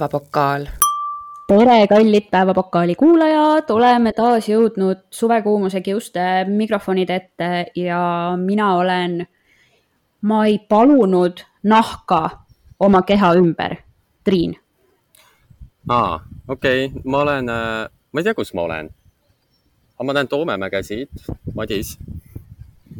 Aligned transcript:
päevapokaal. 0.00 0.66
tere, 1.46 1.86
kallid 1.86 2.30
Päevapokaali 2.30 2.94
kuulajad, 2.94 3.70
oleme 3.70 4.12
taas 4.12 4.48
jõudnud 4.48 5.02
suvekuumuse 5.10 5.80
kiuste 5.80 6.44
mikrofonide 6.48 7.14
ette 7.14 7.66
ja 7.76 8.00
mina 8.40 8.74
olen, 8.74 9.26
ma 10.22 10.46
ei 10.46 10.58
palunud 10.68 11.42
nahka 11.62 12.30
oma 12.80 13.02
keha 13.02 13.34
ümber. 13.34 13.76
Triin. 14.24 14.54
aa, 15.88 16.20
okei 16.48 16.86
okay., 16.86 17.02
ma 17.04 17.18
olen, 17.18 17.44
ma 18.12 18.20
ei 18.20 18.24
tea, 18.24 18.34
kus 18.34 18.54
ma 18.54 18.62
olen. 18.62 18.88
aga 19.98 20.06
ma 20.06 20.12
näen 20.12 20.28
Toomemäge 20.28 20.82
siit, 20.82 21.10
Madis. 21.54 21.98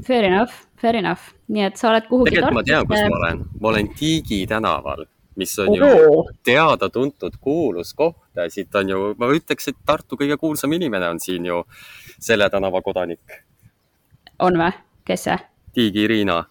Fair 0.07 0.25
enough, 0.25 0.53
fair 0.77 0.97
enough, 0.97 1.33
nii 1.49 1.65
et 1.65 1.77
sa 1.77 1.95
oled 1.95 2.13
kuhugi. 2.13 2.31
tegelikult 2.31 2.61
ma 2.61 2.63
tean, 2.63 2.87
kus 2.87 3.09
ma 3.09 3.23
olen, 3.23 3.43
ma 3.61 3.69
olen 3.69 3.89
Tiigi 3.97 4.47
tänaval 4.47 5.07
mis 5.37 5.59
on 5.59 5.75
ju 5.75 5.87
teada-tuntud 6.45 7.37
kuulus 7.41 7.95
koht. 7.95 8.17
siit 8.49 8.75
on 8.75 8.89
ju, 8.89 9.15
ma 9.19 9.29
ütleks, 9.35 9.69
et 9.69 9.77
Tartu 9.87 10.17
kõige 10.17 10.37
kuulsam 10.41 10.73
inimene 10.73 11.09
on 11.09 11.21
siin 11.21 11.47
ju 11.47 11.63
selle 12.19 12.51
tänava 12.51 12.83
kodanik. 12.83 13.45
on 14.39 14.59
või? 14.59 14.73
kes 15.05 15.25
see? 15.29 15.39
Tiigi 15.75 16.07
Riina. 16.07 16.45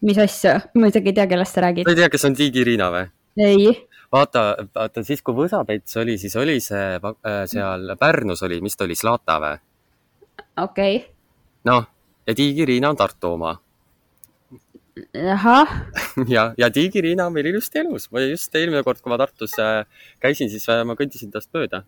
mis 0.00 0.18
asja? 0.18 0.60
ma 0.74 0.86
isegi 0.92 1.12
ei 1.12 1.18
tea, 1.18 1.26
kellest 1.26 1.54
sa 1.54 1.66
räägid. 1.66 1.84
sa 1.84 1.94
ei 1.94 2.02
tea, 2.02 2.08
kes 2.12 2.24
on 2.24 2.34
Tiigi 2.34 2.64
Riina 2.64 2.90
või? 2.94 3.04
ei. 3.42 3.68
vaata, 4.12 4.46
vaata 4.74 5.04
siis, 5.04 5.22
kui 5.22 5.34
Võsapets 5.34 5.96
oli, 6.02 6.18
siis 6.18 6.36
oli 6.36 6.60
see 6.60 6.96
äh, 6.96 7.42
seal 7.50 7.96
Pärnus 8.00 8.42
oli, 8.42 8.60
mis 8.60 8.76
ta 8.76 8.84
oli, 8.84 8.96
Zlata 8.96 9.38
või? 9.42 9.60
okei 10.62 10.96
okay.. 10.96 11.06
noh, 11.64 11.86
ja 12.26 12.34
Tiigi 12.34 12.64
Riina 12.64 12.90
on 12.94 12.96
Tartu 12.96 13.34
oma 13.34 13.56
ahah. 15.32 15.68
ja, 16.34 16.52
ja 16.58 16.70
Tiigiriina 16.72 17.26
on 17.26 17.34
meil 17.34 17.50
ilusti 17.52 17.80
elus. 17.82 18.08
ma 18.12 18.22
just 18.24 18.54
eelmine 18.54 18.82
kord, 18.86 19.02
kui 19.02 19.12
ma 19.12 19.18
Tartus 19.20 19.58
äh, 19.62 19.84
käisin, 20.22 20.50
siis 20.52 20.68
äh, 20.72 20.84
ma 20.88 20.96
kõndisin 20.98 21.32
tast 21.32 21.52
mööda. 21.56 21.84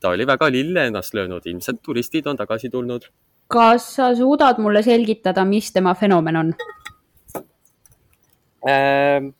ta 0.00 0.08
oli 0.10 0.26
väga 0.26 0.50
lille 0.50 0.86
ennast 0.88 1.14
löönud, 1.14 1.46
ilmselt 1.46 1.82
turistid 1.82 2.26
on 2.26 2.36
tagasi 2.36 2.70
tulnud. 2.70 3.10
kas 3.48 3.94
sa 3.96 4.14
suudad 4.16 4.58
mulle 4.58 4.82
selgitada, 4.82 5.44
mis 5.44 5.72
tema 5.72 5.94
fenomen 5.94 6.36
on 6.36 6.54
ähm,? 8.68 9.34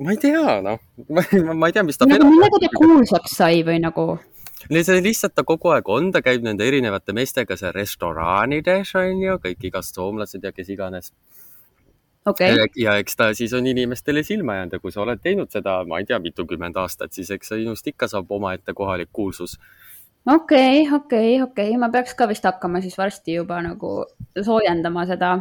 ma 0.00 0.10
ei 0.10 0.16
tea, 0.16 0.60
noh, 0.64 0.80
ma 1.60 1.68
ei 1.68 1.72
tea, 1.72 1.84
mis 1.84 2.00
ta. 2.00 2.08
nagu 2.08 2.26
millega 2.28 2.60
ta 2.64 2.72
kuulsaks 2.74 3.36
sai 3.36 3.62
või 3.66 3.80
nagu? 3.84 4.18
See 4.70 5.02
lihtsalt 5.02 5.34
ta 5.34 5.44
kogu 5.46 5.72
aeg 5.74 5.88
on, 5.90 6.10
ta 6.14 6.22
käib 6.22 6.44
nende 6.46 6.66
erinevate 6.66 7.14
meestega 7.16 7.56
seal 7.58 7.74
restoraanides 7.74 8.94
on 9.00 9.22
ju, 9.24 9.36
kõik 9.42 9.68
igast 9.70 9.98
soomlased 9.98 10.44
ja 10.44 10.52
kes 10.54 10.70
iganes. 10.70 11.12
Okay.. 12.28 12.52
ja 12.76 12.98
eks 13.00 13.16
ta 13.16 13.30
siis 13.34 13.52
on 13.56 13.66
inimestele 13.66 14.20
silma 14.22 14.58
jäänud 14.58 14.74
ja 14.76 14.78
kui 14.82 14.92
sa 14.92 15.00
oled 15.00 15.22
teinud 15.24 15.48
seda, 15.50 15.78
ma 15.88 16.02
ei 16.02 16.06
tea, 16.06 16.18
mitukümmend 16.20 16.76
aastat, 16.76 17.14
siis 17.16 17.30
eks 17.32 17.54
sinust 17.54 17.86
ikka 17.88 18.10
saab 18.12 18.30
omaette 18.36 18.74
kohalik 18.76 19.08
kuulsus. 19.12 19.56
okei 20.26 20.82
okay,, 20.82 20.96
okei 20.96 20.96
okay,, 20.96 21.42
okei. 21.42 21.68
Okay., 21.72 21.80
ma 21.80 21.88
peaks 21.88 22.14
ka 22.14 22.28
vist 22.28 22.44
hakkama 22.44 22.84
siis 22.84 22.98
varsti 22.98 23.40
juba 23.40 23.62
nagu 23.64 24.04
soojendama 24.36 25.06
seda 25.08 25.38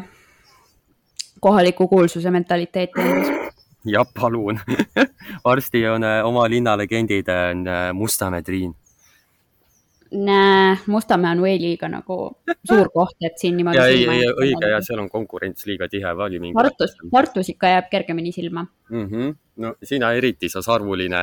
kohaliku 1.39 1.87
kuulsuse 1.87 2.31
mentaliteeti. 2.31 3.03
Endas 3.03 3.49
ja 3.85 4.05
palun. 4.19 4.59
Varsti 5.45 5.87
on 5.87 6.03
äh, 6.03 6.25
oma 6.25 6.49
linna 6.49 6.77
legendid 6.77 7.27
on 7.27 7.67
äh, 7.67 7.93
Mustamäe 7.93 8.41
Triin 8.41 8.75
Nää, 10.11 10.77
Mustamäe 10.87 11.31
on 11.31 11.41
way 11.43 11.57
liiga 11.61 11.85
nagu 11.89 12.15
suur 12.65 12.87
koht, 12.93 13.17
et 13.21 13.37
siin 13.37 13.57
niimoodi. 13.57 13.77
ja 13.77 13.85
ei, 13.85 14.07
ei 14.09 14.31
õige 14.31 14.71
ja 14.71 14.79
seal 14.81 15.03
on 15.03 15.09
konkurents 15.09 15.67
liiga 15.69 15.85
tihe, 15.89 16.13
oli 16.25 16.39
mingi. 16.41 16.57
Tartus, 16.57 16.95
Tartus 17.11 17.51
ikka 17.53 17.69
jääb 17.69 17.91
kergemini 17.91 18.31
silma 18.33 18.65
mm. 18.89 19.05
-hmm. 19.05 19.35
no 19.61 19.75
sina 19.83 20.11
eriti, 20.17 20.49
sa 20.49 20.63
sarvuline, 20.65 21.21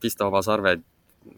pista 0.00 0.26
oma 0.26 0.42
sarved 0.42 0.80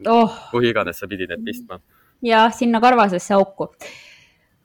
oh.. 0.07 0.39
kuhu 0.51 0.71
iganes 0.71 1.03
sa 1.03 1.11
pidid 1.11 1.35
need 1.35 1.45
pistma. 1.45 1.81
jah, 2.23 2.55
sinna 2.55 2.81
karvasesse 2.81 3.35
auku. 3.35 3.73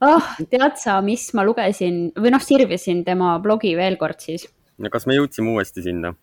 oh, 0.01 0.23
tead 0.49 0.77
sa, 0.77 1.01
mis 1.01 1.33
ma 1.33 1.45
lugesin 1.45 2.11
või 2.15 2.37
noh, 2.37 2.41
sirvisin 2.41 3.03
tema 3.05 3.39
blogi 3.39 3.73
veel 3.75 3.97
kord 3.97 4.19
siis. 4.19 4.45
no 4.77 4.89
kas 4.93 5.07
me 5.07 5.17
jõudsime 5.17 5.55
uuesti 5.55 5.81
sinna? 5.81 6.13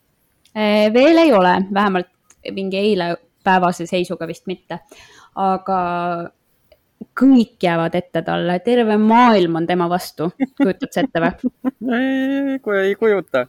veel 0.94 1.25
ei 1.26 1.32
ole, 1.32 1.58
vähemalt 1.75 2.14
mingi 2.54 2.78
eile 2.78 3.16
päevase 3.44 3.87
seisuga 3.87 4.26
vist 4.26 4.47
mitte 4.47 4.78
aga 5.38 5.81
kõik 7.19 7.62
jäävad 7.62 7.94
ette 7.99 8.22
talle, 8.26 8.59
terve 8.65 8.97
maailm 8.99 9.60
on 9.60 9.66
tema 9.66 9.88
vastu, 9.91 10.31
kujutad 10.59 10.91
sa 10.94 11.04
ette 11.04 11.22
või? 11.22 12.59
kui 12.62 12.78
ei 12.82 12.94
kujuta. 12.99 13.47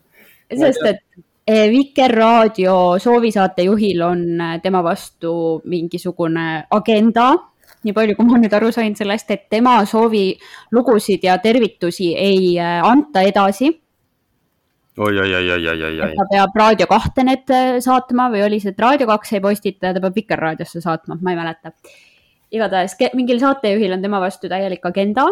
sest 0.50 0.86
et 0.86 1.04
eh, 1.48 1.68
Vikerraadio 1.70 2.98
soovisaatejuhil 3.02 4.02
on 4.06 4.24
eh, 4.42 4.56
tema 4.64 4.84
vastu 4.86 5.62
mingisugune 5.66 6.66
agenda, 6.72 7.32
nii 7.84 7.96
palju, 7.96 8.16
kui 8.18 8.30
ma 8.30 8.40
nüüd 8.42 8.54
aru 8.58 8.72
sain 8.76 8.96
sellest, 8.96 9.32
et 9.32 9.46
tema 9.50 9.80
soovilugusid 9.86 11.26
ja 11.26 11.38
tervitusi 11.42 12.14
ei 12.18 12.58
eh, 12.58 12.80
anta 12.86 13.26
edasi 13.26 13.70
oi, 13.70 13.78
oi, 13.78 13.78
oi, 13.78 13.78
oi, 13.78 13.78
oi, 13.78 14.89
oi. 14.89 14.89
Ta 16.18 16.28
peab 16.32 16.56
Raadio 16.62 16.88
kahte 16.90 17.26
need 17.26 17.52
äh, 17.56 17.80
saatma 17.84 18.30
või 18.34 18.44
oli 18.46 18.60
see, 18.64 18.74
et 18.76 18.82
Raadio 18.84 19.08
kaks 19.10 19.36
ei 19.38 19.44
postita 19.44 19.90
ja 19.90 19.96
ta 19.96 20.04
peab 20.04 20.18
Vikerraadiosse 20.18 20.82
saatma, 20.84 21.20
ma 21.22 21.34
ei 21.34 21.40
mäleta. 21.40 21.74
igatahes 22.52 22.98
mingil 23.14 23.40
saatejuhil 23.40 23.94
on 23.96 24.02
tema 24.02 24.20
vastu 24.20 24.50
täielik 24.52 24.86
agenda 24.86 25.28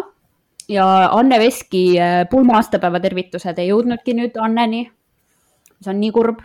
ja 0.71 0.87
Anne 1.11 1.39
Veski 1.39 1.85
äh, 1.99 2.23
pulma 2.31 2.59
aastapäeva 2.61 3.01
tervitused 3.03 3.59
ei 3.59 3.71
jõudnudki 3.71 4.15
nüüd 4.17 4.37
Anneni. 4.41 4.87
see 5.81 5.93
on 5.93 5.99
nii 6.01 6.11
kurb. 6.11 6.41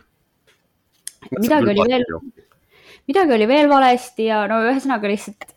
midagi 1.39 1.73
oli 1.73 1.89
veel, 1.89 2.07
midagi 3.09 3.39
oli 3.39 3.49
veel 3.49 3.69
valesti 3.71 4.29
ja 4.31 4.47
no 4.51 4.63
ühesõnaga 4.67 5.11
lihtsalt 5.11 5.52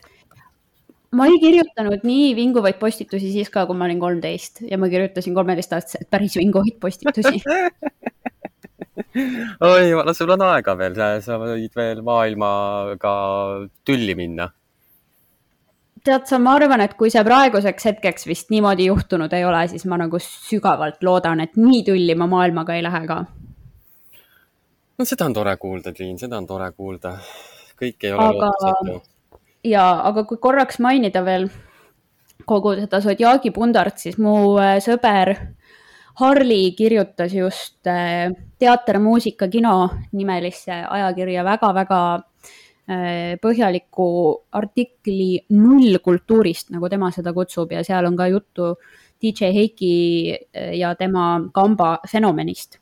ma 1.16 1.28
ei 1.30 1.40
kirjutanud 1.42 2.04
nii 2.08 2.34
vinguvaid 2.38 2.80
postitusi 2.82 3.32
siis 3.34 3.52
ka, 3.54 3.66
kui 3.70 3.78
ma 3.78 3.88
olin 3.88 4.02
kolmteist 4.02 4.64
ja 4.70 4.80
ma 4.82 4.90
kirjutasin 4.92 5.36
kolmeteistaastaselt 5.38 6.10
päris 6.12 6.38
vinguvaid 6.40 6.80
postitusi 6.82 7.42
oi 9.70 9.90
jumala, 9.90 10.14
sul 10.14 10.34
on 10.36 10.44
aega 10.50 10.76
veel, 10.80 11.00
sa 11.24 11.40
võid 11.42 11.74
veel 11.76 12.04
maailmaga 12.06 13.16
tülli 13.88 14.16
minna. 14.18 14.50
tead 16.06 16.28
sa, 16.30 16.40
ma 16.40 16.54
arvan, 16.60 16.84
et 16.86 16.94
kui 17.00 17.10
see 17.14 17.24
praeguseks 17.26 17.90
hetkeks 17.90 18.28
vist 18.30 18.52
niimoodi 18.54 18.90
juhtunud 18.92 19.34
ei 19.34 19.46
ole, 19.48 19.64
siis 19.72 19.88
ma 19.90 19.98
nagu 20.02 20.20
sügavalt 20.22 21.02
loodan, 21.04 21.42
et 21.42 21.58
nii 21.58 21.82
tülli 21.88 22.16
ma 22.16 22.28
maailmaga 22.30 22.78
ei 22.78 22.86
lähe 22.86 23.04
ka. 23.10 23.24
no 24.98 25.08
seda 25.08 25.32
on 25.32 25.40
tore 25.40 25.58
kuulda, 25.58 25.94
Triin, 25.96 26.20
seda 26.22 26.38
on 26.38 26.48
tore 26.48 26.72
kuulda. 26.72 27.18
kõik 27.80 28.08
ei 28.08 28.16
ole 28.16 28.32
Aga... 28.32 28.54
lootusetu 28.54 29.15
ja, 29.66 29.86
aga 30.08 30.26
kui 30.30 30.40
korraks 30.42 30.80
mainida 30.84 31.24
veel 31.26 31.50
kogu 32.46 32.76
seda 32.78 33.02
Zodjagi 33.02 33.52
pundart, 33.56 34.00
siis 34.02 34.20
mu 34.22 34.56
äh, 34.62 34.78
sõber 34.84 35.34
Harli 36.22 36.72
kirjutas 36.78 37.34
just 37.36 37.88
äh, 37.92 38.30
Teater, 38.60 39.02
muusika, 39.04 39.50
kino 39.52 39.90
nimelisse 40.16 40.78
ajakirja 40.86 41.44
väga-väga 41.44 42.02
äh, 42.16 43.34
põhjaliku 43.44 44.08
artikli 44.56 45.42
nullkultuurist, 45.56 46.72
nagu 46.76 46.90
tema 46.92 47.12
seda 47.16 47.34
kutsub 47.36 47.74
ja 47.76 47.84
seal 47.84 48.08
on 48.08 48.16
ka 48.20 48.30
juttu 48.32 48.76
DJ 49.22 49.52
Heiki 49.56 49.94
ja 50.76 50.92
tema 51.00 51.40
kamba 51.56 51.98
fenomenist. 52.08 52.80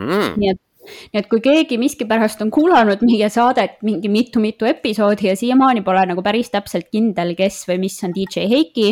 Mm.. 0.00 0.38
nii 0.40 0.48
et 0.48 0.58
nii 0.82 1.20
et 1.20 1.28
kui 1.30 1.40
keegi 1.44 1.78
miskipärast 1.78 2.42
on 2.42 2.50
kuulanud 2.54 3.04
meie 3.06 3.28
saadet 3.30 3.78
mingi 3.86 4.10
mitu-mitu 4.10 4.66
episoodi 4.66 5.28
ja 5.30 5.36
siiamaani 5.38 5.84
pole 5.86 6.02
nagu 6.10 6.24
päris 6.24 6.50
täpselt 6.50 6.90
kindel, 6.90 7.34
kes 7.38 7.62
või 7.68 7.78
mis 7.84 8.00
on 8.06 8.14
DJ 8.16 8.48
Heiki, 8.50 8.88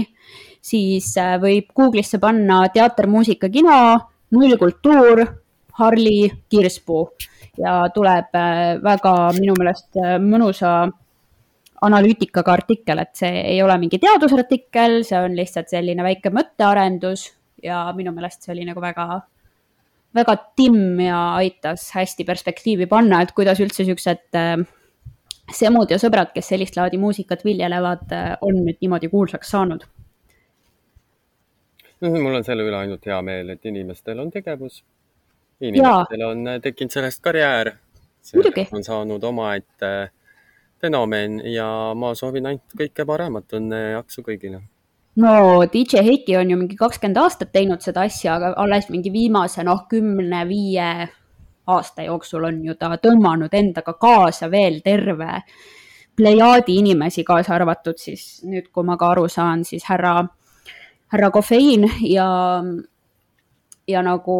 siis 0.63 1.13
äh, 1.19 1.37
võib 1.43 1.73
Google'isse 1.77 2.21
panna 2.23 2.63
teater, 2.75 3.09
muusika, 3.11 3.51
kino, 3.51 3.75
nullkultuur, 4.37 5.25
Harli 5.81 6.31
Kirspuu 6.51 7.09
ja 7.59 7.83
tuleb 7.95 8.35
äh, 8.37 8.79
väga 8.83 9.15
minu 9.39 9.57
meelest 9.59 9.99
äh, 9.99 10.17
mõnusa 10.23 10.75
analüütikaga 11.81 12.53
artikkel, 12.53 13.01
et 13.01 13.15
see 13.17 13.43
ei 13.55 13.61
ole 13.65 13.79
mingi 13.81 13.99
teadusartikkel, 14.03 15.01
see 15.09 15.17
on 15.17 15.37
lihtsalt 15.37 15.71
selline 15.73 16.05
väike 16.05 16.33
mõttearendus 16.35 17.31
ja 17.65 17.87
minu 17.97 18.13
meelest 18.13 18.45
see 18.45 18.53
oli 18.55 18.67
nagu 18.69 18.83
väga 18.85 19.23
väga 20.15 20.37
timm 20.59 21.01
ja 21.01 21.19
aitas 21.39 21.91
hästi 21.95 22.27
perspektiivi 22.27 22.87
panna, 22.91 23.23
et 23.23 23.33
kuidas 23.37 23.61
üldse 23.63 23.87
siuksed 23.87 24.39
äh, 24.39 24.57
semud 25.55 25.91
ja 25.91 25.99
sõbrad, 26.03 26.33
kes 26.35 26.51
sellist 26.53 26.79
laadi 26.79 26.99
muusikat 27.01 27.45
viljelevad, 27.47 28.07
äh, 28.15 28.33
on 28.47 28.63
nüüd 28.67 28.81
niimoodi 28.83 29.11
kuulsaks 29.13 29.53
saanud. 29.55 29.87
mul 32.01 32.35
on 32.35 32.45
selle 32.45 32.65
üle 32.65 32.77
ainult 32.77 33.07
hea 33.07 33.21
meel, 33.23 33.51
et 33.55 33.67
inimestel 33.67 34.19
on 34.19 34.31
tegevus. 34.31 34.83
inimestel 35.61 36.21
ja. 36.21 36.29
on 36.29 36.47
äh, 36.49 36.61
tekkinud 36.61 36.91
sellest 36.91 37.23
karjäär. 37.23 37.77
on 38.73 38.85
saanud 38.85 39.25
omaette 39.25 40.11
fenomen 40.81 41.41
ja 41.45 41.95
ma 41.95 42.15
soovin 42.15 42.47
ainult 42.47 42.77
kõike 42.77 43.07
paremat, 43.07 43.53
õnne 43.53 43.81
ja 43.81 43.91
jaksu 44.01 44.23
kõigile 44.27 44.63
no 45.17 45.65
DJ 45.73 46.05
Heiki 46.07 46.37
on 46.37 46.51
ju 46.51 46.57
mingi 46.57 46.77
kakskümmend 46.77 47.19
aastat 47.19 47.53
teinud 47.53 47.83
seda 47.83 48.05
asja, 48.07 48.37
aga 48.37 48.55
alles 48.63 48.89
mingi 48.91 49.13
viimase 49.13 49.65
noh, 49.67 49.87
kümne, 49.91 50.45
viie 50.49 51.09
aasta 51.71 52.07
jooksul 52.07 52.47
on 52.49 52.63
ju 52.65 52.75
ta 52.79 52.91
tõmmanud 52.97 53.55
endaga 53.55 53.95
kaasa 54.01 54.51
veel 54.51 54.81
terve 54.85 55.43
plejaadi 56.17 56.77
inimesi, 56.81 57.25
kaasa 57.25 57.55
arvatud 57.57 57.99
siis 57.99 58.43
nüüd, 58.45 58.71
kui 58.73 58.85
ma 58.85 58.97
ka 59.01 59.13
aru 59.15 59.27
saan, 59.29 59.65
siis 59.65 59.87
härra, 59.89 60.21
härra 61.13 61.31
kofeiin 61.33 61.87
ja, 62.11 62.29
ja 63.89 64.03
nagu 64.05 64.39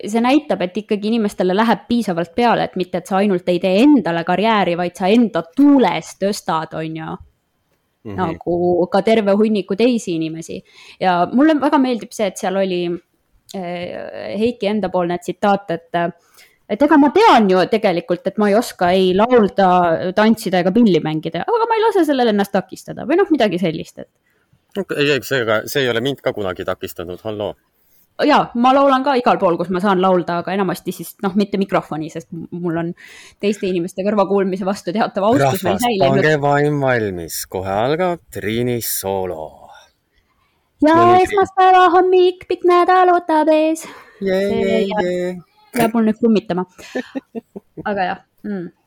see 0.00 0.22
näitab, 0.24 0.62
et 0.64 0.78
ikkagi 0.80 1.10
inimestele 1.10 1.54
läheb 1.56 1.84
piisavalt 1.88 2.32
peale, 2.34 2.64
et 2.64 2.76
mitte, 2.80 3.02
et 3.02 3.10
sa 3.10 3.18
ainult 3.20 3.48
ei 3.52 3.60
tee 3.60 3.82
endale 3.82 4.24
karjääri, 4.24 4.76
vaid 4.78 4.96
sa 4.96 5.10
enda 5.12 5.42
tuules 5.56 6.14
tõstad, 6.22 6.72
on 6.78 6.96
ju 6.96 7.18
mm. 8.04 8.10
-hmm. 8.10 8.16
nagu 8.16 8.86
ka 8.92 9.02
terve 9.02 9.32
hunniku 9.32 9.76
teisi 9.76 10.14
inimesi 10.14 10.62
ja 11.00 11.28
mulle 11.32 11.54
väga 11.60 11.78
meeldib 11.78 12.12
see, 12.12 12.26
et 12.26 12.38
seal 12.38 12.56
oli 12.56 12.82
äh, 12.88 14.38
Heiki 14.38 14.66
endapoolne 14.66 15.18
tsitaat, 15.18 15.70
et 15.70 16.02
et 16.70 16.82
ega 16.82 16.96
ma 16.96 17.10
tean 17.10 17.48
ju 17.50 17.62
tegelikult, 17.70 18.26
et 18.26 18.36
ma 18.38 18.48
ei 18.48 18.54
oska 18.54 18.90
ei 18.94 19.14
laulda, 19.14 20.12
tantsida 20.14 20.60
ega 20.62 20.72
pilli 20.72 21.00
mängida, 21.02 21.42
aga 21.42 21.66
ma 21.66 21.78
ei 21.78 21.82
lase 21.82 22.04
sellel 22.06 22.30
ennast 22.30 22.52
takistada 22.52 23.06
või 23.06 23.18
noh, 23.18 23.30
midagi 23.30 23.58
sellist, 23.58 23.98
et. 23.98 24.08
ei, 24.96 25.10
ei, 25.10 25.22
see, 25.22 25.42
see 25.66 25.82
ei 25.82 25.90
ole 25.90 26.00
mind 26.00 26.22
ka 26.22 26.32
kunagi 26.32 26.64
takistanud, 26.64 27.20
halloo 27.26 27.56
ja 28.26 28.40
ma 28.54 28.72
laulan 28.74 29.04
ka 29.06 29.14
igal 29.18 29.38
pool, 29.40 29.56
kus 29.60 29.70
ma 29.74 29.82
saan 29.82 30.02
laulda, 30.02 30.40
aga 30.42 30.54
enamasti 30.56 30.94
siis 30.94 31.14
noh, 31.24 31.34
mitte 31.38 31.60
mikrofoni, 31.60 32.10
sest 32.12 32.30
mul 32.32 32.80
on 32.82 32.92
teiste 33.42 33.68
inimeste 33.68 34.04
kõrvakuulmise 34.06 34.66
vastu 34.68 34.94
teatav 34.96 35.30
austus 35.30 35.64
veel 35.66 35.80
säilinud. 35.82 36.20
pange 36.20 36.34
vaim 36.42 36.80
valmis, 36.82 37.42
kohe 37.50 37.74
algab 37.74 38.24
Triini 38.32 38.80
soolo. 38.84 39.70
ja 40.86 40.96
esmaspäeva 41.20 41.86
hommik, 41.96 42.48
pikk 42.48 42.66
nädal 42.68 43.14
ootab 43.14 43.52
ees. 43.54 43.86
jääb 44.20 45.94
mul 45.94 46.10
nüüd 46.10 46.20
kummitama. 46.20 46.66
aga 47.84 48.10
jah 48.12 48.20
mm 48.44 48.79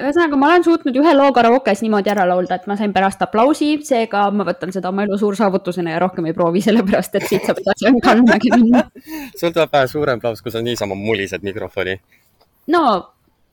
ühesõnaga, 0.00 0.38
ma 0.38 0.48
olen 0.50 0.64
suutnud 0.64 0.96
ühe 1.00 1.12
loo 1.16 1.30
karaokes 1.36 1.82
niimoodi 1.84 2.10
ära 2.12 2.26
laulda, 2.28 2.58
et 2.60 2.66
ma 2.70 2.76
sain 2.78 2.92
pärast 2.94 3.22
aplausi, 3.24 3.70
seega 3.86 4.26
ma 4.34 4.46
võtan 4.48 4.72
seda 4.74 4.90
oma 4.92 5.04
elu 5.06 5.18
suursaavutusena 5.20 5.94
ja 5.94 6.00
rohkem 6.02 6.28
ei 6.30 6.36
proovi, 6.36 6.62
sellepärast 6.66 7.20
et 7.20 7.28
siit 7.30 7.46
saab 7.46 7.62
edasi 7.62 7.88
ainult 7.90 8.10
halvemagi 8.10 8.52
minna. 8.56 8.84
sul 9.36 9.54
tuleb 9.54 9.72
vähe 9.72 9.88
suurem 9.90 10.20
aplaus, 10.20 10.42
kui 10.44 10.54
sa 10.54 10.62
niisama 10.64 10.98
mulised 10.98 11.46
mikrofoni. 11.46 11.96
no, 12.74 12.84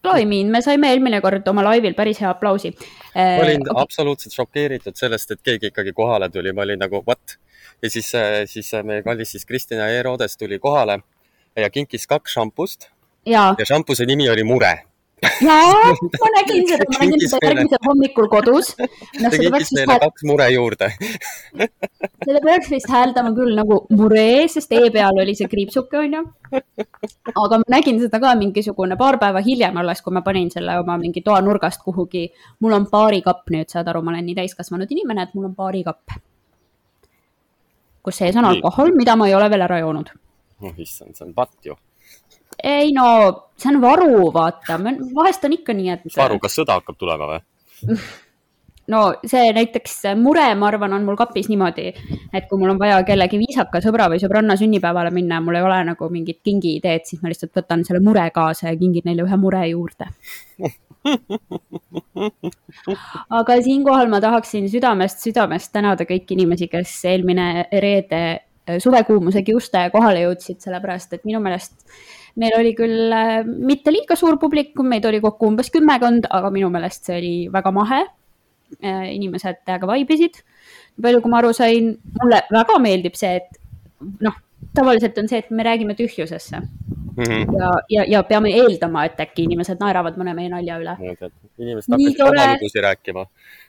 Loimiin, 0.07 0.51
me 0.53 0.61
saime 0.63 0.91
eelmine 0.93 1.19
kord 1.21 1.47
oma 1.51 1.65
laivil 1.65 1.95
päris 1.97 2.21
hea 2.23 2.29
aplausi. 2.31 2.71
ma 3.15 3.43
olin 3.43 3.65
okay. 3.65 3.83
absoluutselt 3.83 4.35
šokeeritud 4.39 4.95
sellest, 4.95 5.35
et 5.35 5.43
keegi 5.43 5.73
ikkagi 5.73 5.93
kohale 5.93 6.29
tuli, 6.29 6.53
ma 6.53 6.63
olin 6.67 6.79
nagu 6.79 7.03
what? 7.07 7.37
ja 7.83 7.89
siis, 7.89 8.11
siis 8.45 8.71
meie 8.83 9.03
kallis 9.05 9.35
siis 9.35 9.45
Kristina 9.45 9.89
E-Roodes 9.93 10.37
tuli 10.37 10.59
kohale 10.59 11.01
ja 11.55 11.69
kinkis 11.69 12.07
kaks 12.07 12.37
šampust. 12.37 12.89
ja, 13.25 13.53
ja 13.59 13.65
šampuse 13.65 14.05
nimi 14.05 14.29
oli 14.29 14.43
Mure 14.43 14.77
jaa, 15.21 15.93
ma 16.21 16.29
nägin 16.35 16.67
seda, 16.69 16.85
ma 16.93 16.99
nägin 17.01 17.23
seda 17.25 17.49
järgmisel 17.49 17.81
hommikul 17.87 18.27
kodus 18.29 18.73
no,. 18.77 18.87
ta 19.23 19.31
kinkis 19.33 19.71
meile 19.73 19.95
hääl... 19.95 20.01
kaks 20.03 20.25
mure 20.29 20.47
juurde 20.53 20.89
seda 22.27 22.41
peaks 22.43 22.69
vist 22.73 22.91
hääldama 22.91 23.31
küll 23.37 23.55
nagu 23.57 23.79
mure, 23.97 24.27
sest 24.53 24.75
E 24.77 24.91
peal 24.93 25.17
oli 25.23 25.33
see 25.39 25.49
kriipsuke, 25.49 25.97
onju. 26.03 26.21
aga 27.33 27.59
ma 27.63 27.73
nägin 27.77 28.01
seda 28.03 28.21
ka 28.21 28.35
mingisugune 28.37 28.99
paar 28.99 29.17
päeva 29.21 29.41
hiljem 29.45 29.81
alles, 29.81 30.03
kui 30.05 30.13
ma 30.13 30.21
panin 30.25 30.51
selle 30.53 30.77
oma 30.83 30.99
mingi 31.01 31.25
toanurgast 31.25 31.81
kuhugi. 31.87 32.27
mul 32.61 32.77
on 32.77 32.87
baarikapp 32.91 33.49
nüüd, 33.55 33.71
saad 33.73 33.89
aru, 33.89 34.03
ma 34.05 34.13
olen 34.13 34.29
nii 34.29 34.37
täiskasvanud 34.43 34.93
inimene, 34.93 35.25
et 35.25 35.33
mul 35.33 35.49
on 35.49 35.57
baarikapp. 35.57 36.19
kus 38.05 38.21
sees 38.21 38.37
on 38.37 38.45
alkohol, 38.45 38.93
mida 38.95 39.17
ma 39.17 39.27
ei 39.27 39.35
ole 39.35 39.49
veel 39.49 39.65
ära 39.65 39.81
joonud. 39.81 40.13
oh 40.61 40.73
issand, 40.77 41.17
see 41.17 41.25
on 41.25 41.33
patt 41.33 41.57
ju 41.65 41.75
ei 42.63 42.93
no, 42.95 43.09
see 43.57 43.73
on 43.73 43.81
varu, 43.81 44.31
vaata, 44.33 44.79
vahest 45.15 45.45
on 45.45 45.57
ikka 45.57 45.75
nii, 45.77 45.89
et. 45.95 46.07
varu, 46.17 46.39
kas 46.43 46.57
sõda 46.57 46.79
hakkab 46.79 46.97
tulema 46.99 47.29
või? 47.33 47.41
no 48.93 49.01
see 49.27 49.51
näiteks 49.55 49.99
mure, 50.21 50.47
ma 50.55 50.69
arvan, 50.71 50.93
on 50.97 51.05
mul 51.07 51.19
kapis 51.19 51.49
niimoodi, 51.51 51.91
et 52.33 52.47
kui 52.49 52.59
mul 52.61 52.73
on 52.75 52.81
vaja 52.81 53.01
kellegi 53.07 53.39
viisaka 53.41 53.81
sõbra 53.83 54.07
või 54.11 54.19
sõbranna 54.23 54.57
sünnipäevale 54.59 55.11
minna 55.15 55.39
ja 55.39 55.43
mul 55.43 55.59
ei 55.59 55.67
ole 55.67 55.79
nagu 55.91 56.09
mingit 56.13 56.39
kingiideed, 56.45 57.05
siis 57.09 57.21
ma 57.21 57.31
lihtsalt 57.33 57.55
võtan 57.57 57.85
selle 57.87 58.01
mure 58.03 58.25
kaasa 58.33 58.71
ja 58.71 58.75
kingin 58.79 59.05
neile 59.07 59.27
ühe 59.27 59.37
mure 59.41 59.63
juurde 59.69 60.05
aga 63.39 63.61
siinkohal 63.63 64.07
ma 64.11 64.19
tahaksin 64.23 64.67
südamest, 64.71 65.21
südamest 65.23 65.71
tänada 65.75 66.03
kõiki 66.07 66.35
inimesi, 66.35 66.67
kes 66.71 66.91
eelmine 67.07 67.67
reede 67.71 68.23
suvekuumuse 68.83 69.43
kiuste 69.47 69.87
kohale 69.93 70.25
jõudsid, 70.25 70.59
sellepärast 70.63 71.13
et 71.17 71.27
minu 71.27 71.39
meelest 71.43 71.75
meil 72.37 72.55
oli 72.57 72.73
küll 72.77 73.13
äh, 73.13 73.41
mitte 73.45 73.93
liiga 73.93 74.17
suur 74.19 74.37
publikum, 74.41 74.87
meid 74.91 75.05
oli 75.09 75.21
kokku 75.23 75.49
umbes 75.51 75.71
kümmekond, 75.73 76.29
aga 76.33 76.51
minu 76.53 76.69
meelest 76.73 77.07
see 77.09 77.17
oli 77.17 77.35
väga 77.53 77.73
mahe. 77.75 78.03
Äh, 78.83 79.05
inimesed 79.15 79.63
täiega 79.65 79.87
vaibisid. 79.87 80.41
palju, 81.01 81.21
kui 81.23 81.31
ma 81.31 81.37
aru 81.39 81.53
sain, 81.55 81.93
mulle 82.19 82.41
väga 82.51 82.75
meeldib 82.83 83.15
see, 83.15 83.37
et 83.39 83.61
noh, 84.25 84.35
tavaliselt 84.75 85.17
on 85.21 85.29
see, 85.31 85.39
et 85.39 85.51
me 85.55 85.63
räägime 85.63 85.95
tühjusesse 85.95 86.59
mm. 86.59 87.23
-hmm. 87.23 87.59
ja, 87.59 87.69
ja, 87.89 88.03
ja 88.07 88.23
peame 88.23 88.49
eeldama, 88.49 89.05
et 89.05 89.19
äkki 89.19 89.45
inimesed 89.47 89.79
naeravad 89.79 90.17
mõne 90.19 90.33
meie 90.35 90.49
nalja 90.49 90.79
üle. 90.81 90.97
inimesed 91.57 91.93
hakkasid 91.93 92.21
oma 92.25 92.47
lugusid 92.53 92.83
rääkima. 92.83 93.25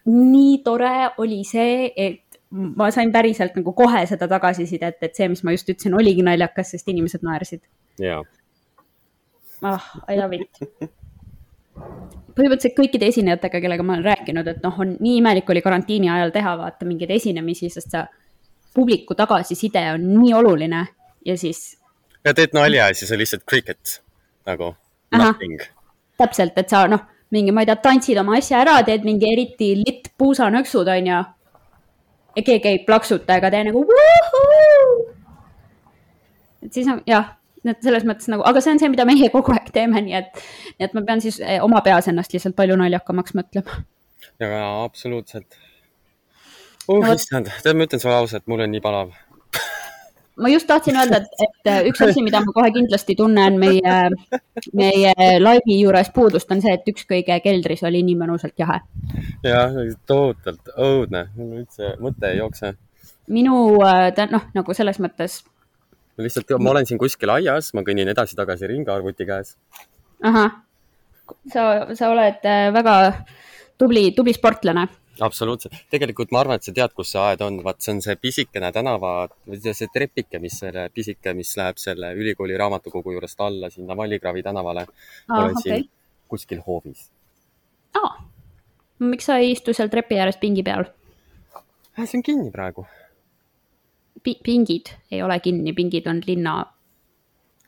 nii 0.06 0.58
tore 0.64 1.10
oli 1.18 1.44
see, 1.44 1.92
et 1.96 2.27
ma 2.50 2.90
sain 2.94 3.12
päriselt 3.12 3.56
nagu 3.58 3.72
kohe 3.76 4.06
seda 4.08 4.28
tagasisidet, 4.28 5.02
et 5.02 5.14
see, 5.16 5.28
mis 5.28 5.44
ma 5.44 5.52
just 5.52 5.68
ütlesin, 5.68 5.94
oligi 5.94 6.24
naljakas, 6.24 6.74
sest 6.74 6.88
inimesed 6.88 7.26
naersid. 7.26 7.64
jaa 8.00 8.22
ah, 9.62 9.90
I 10.08 10.16
love 10.16 10.36
it. 10.36 10.60
põhimõtteliselt 12.38 12.76
kõikide 12.76 13.08
esinejatega, 13.10 13.60
kellega 13.62 13.84
ma 13.86 13.96
olen 13.96 14.06
rääkinud, 14.06 14.46
et 14.50 14.62
noh, 14.62 14.76
on 14.82 14.94
nii 15.00 15.18
imelik 15.20 15.50
oli 15.50 15.62
karantiini 15.62 16.10
ajal 16.12 16.32
teha 16.34 16.54
vaata 16.60 16.86
mingeid 16.86 17.10
esinemisi, 17.14 17.70
sest 17.72 17.94
sa, 17.94 18.04
publiku 18.74 19.16
tagasiside 19.18 19.82
on 19.94 20.04
nii 20.20 20.34
oluline 20.38 20.84
ja 21.26 21.36
siis. 21.38 21.78
ja 22.24 22.34
teed 22.34 22.54
nalja 22.54 22.90
ja 22.90 22.94
siis 22.94 23.10
on 23.12 23.18
lihtsalt 23.18 23.42
cricket 23.48 24.00
nagu 24.46 24.74
nothing. 25.16 25.62
täpselt, 26.18 26.58
et 26.58 26.70
sa 26.70 26.86
noh, 26.90 27.02
mingi, 27.34 27.52
ma 27.52 27.64
ei 27.64 27.70
tea, 27.70 27.78
tantsid 27.82 28.20
oma 28.20 28.38
asja 28.38 28.62
ära, 28.62 28.78
teed 28.86 29.06
mingi 29.06 29.32
eriti 29.32 29.74
litt 29.80 30.12
puusanõksud, 30.18 30.88
onju. 30.94 31.24
Ja 32.38 32.44
keegi 32.46 32.70
ei 32.70 32.78
plaksuta 32.86 33.38
ega 33.40 33.50
tee 33.54 33.64
nagu 33.68 33.82
vuhuu. 33.90 34.94
et 36.62 36.72
siis 36.72 36.88
on 36.88 37.02
jah 37.06 37.34
et 37.68 37.84
selles 37.84 38.04
mõttes 38.06 38.30
nagu, 38.30 38.44
aga 38.46 38.62
see 38.64 38.72
on 38.72 38.80
see, 38.80 38.90
mida 38.92 39.04
meie 39.08 39.28
kogu 39.34 39.52
aeg 39.52 39.70
teeme, 39.74 40.00
nii 40.04 40.18
et, 40.20 40.42
nii 40.78 40.86
et 40.86 40.94
ma 40.96 41.02
pean 41.04 41.22
siis 41.24 41.40
eh, 41.42 41.58
oma 41.64 41.82
peas 41.84 42.08
ennast 42.10 42.32
lihtsalt 42.32 42.56
palju 42.56 42.78
naljakamaks 42.80 43.34
mõtlema. 43.36 43.80
ja 44.40 44.60
absoluutselt. 44.84 45.58
oh 46.86 47.02
no, 47.02 47.12
issand, 47.12 47.50
tead, 47.64 47.76
ma 47.76 47.88
ütlen 47.88 48.02
sulle 48.02 48.16
ausalt, 48.22 48.46
mul 48.48 48.64
on 48.64 48.72
nii 48.72 48.84
palav 48.84 49.12
ma 50.38 50.50
just 50.52 50.68
tahtsin 50.70 50.96
öelda, 50.96 51.20
et, 51.22 51.44
et 51.46 51.70
eh, 51.72 51.88
üks 51.90 52.02
asi, 52.04 52.22
mida 52.24 52.40
ma 52.44 52.54
kohe 52.54 52.70
kindlasti 52.74 53.16
tunnen 53.18 53.58
meie, 53.60 53.98
meie 54.78 55.14
laivi 55.42 55.80
juures 55.80 56.10
puudust, 56.14 56.50
on 56.54 56.62
see, 56.64 56.74
et 56.78 56.90
ükskõige 56.92 57.40
keldris 57.44 57.84
oli 57.88 58.04
nii 58.06 58.18
mõnusalt 58.22 58.56
jahe. 58.58 58.80
jah, 59.46 59.78
tohutult 60.06 60.72
õudne, 60.76 61.28
mul 61.36 61.62
üldse 61.62 61.94
mõte 62.02 62.32
ei 62.32 62.40
jookse. 62.42 62.74
minu, 63.28 63.60
eh, 63.86 64.26
noh, 64.30 64.50
nagu 64.54 64.76
selles 64.76 65.00
mõttes 65.02 65.42
lihtsalt 66.18 66.56
ma 66.58 66.72
olen 66.72 66.86
siin 66.88 66.98
kuskil 66.98 67.30
aias, 67.30 67.72
ma 67.74 67.84
kõnnin 67.86 68.10
edasi-tagasi 68.10 68.70
ringi 68.70 68.90
arvuti 68.90 69.26
käes. 69.28 69.54
ahah, 70.22 70.56
sa, 71.52 71.68
sa 71.94 72.10
oled 72.12 72.48
äh, 72.48 72.70
väga 72.74 72.96
tubli, 73.78 74.10
tubli 74.16 74.34
sportlane. 74.34 74.88
Absoluutselt, 75.24 75.74
tegelikult 75.90 76.32
ma 76.34 76.42
arvan, 76.44 76.60
et 76.60 76.66
sa 76.66 76.74
tead, 76.74 76.94
kus 76.96 77.12
see 77.14 77.22
aed 77.22 77.42
on, 77.44 77.60
vaat 77.64 77.82
see 77.84 77.94
on 77.96 78.02
see 78.04 78.16
pisikene 78.20 78.70
tänava, 78.74 79.12
see 79.58 79.90
trepike, 79.94 80.40
mis 80.42 80.58
selle 80.62 80.88
pisike, 80.94 81.34
mis 81.38 81.54
läheb 81.58 81.80
selle 81.82 82.12
ülikooli 82.18 82.58
raamatukogu 82.60 83.16
juurest 83.16 83.40
alla 83.46 83.70
sinna 83.70 83.96
Vallikraavi 83.96 84.42
tänavale. 84.42 84.86
olen 85.30 85.56
okay. 85.56 85.62
siin 85.62 85.90
kuskil 86.28 86.62
hoovis. 86.66 87.10
aa, 87.98 88.14
miks 88.98 89.30
sa 89.30 89.40
ei 89.42 89.52
istu 89.56 89.74
seal 89.74 89.90
trepi 89.92 90.20
ääres 90.20 90.40
pingi 90.40 90.62
peal? 90.62 90.90
Äh, 91.98 92.04
see 92.04 92.18
on 92.20 92.26
kinni 92.26 92.50
praegu 92.54 92.86
pingid 94.22 94.90
ei 95.10 95.22
ole 95.22 95.40
kinni, 95.40 95.72
pingid 95.72 96.06
on 96.06 96.20
linna. 96.26 96.66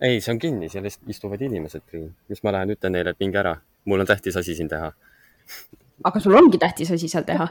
ei, 0.01 0.21
see 0.21 0.33
on 0.33 0.39
kinni, 0.39 0.69
seal 0.69 0.87
istuvad 0.87 1.43
inimesed, 1.45 1.83
mis 2.29 2.43
ma 2.43 2.53
lähen 2.57 2.75
ütlen 2.75 2.97
neile, 2.97 3.13
et 3.13 3.21
minge 3.21 3.39
ära, 3.41 3.57
mul 3.85 4.01
on 4.01 4.09
tähtis 4.09 4.37
asi 4.37 4.55
siin 4.57 4.69
teha. 4.69 4.93
aga 6.05 6.21
sul 6.21 6.37
ongi 6.39 6.59
tähtis 6.59 6.91
asi 6.91 7.09
seal 7.09 7.25
teha 7.29 7.49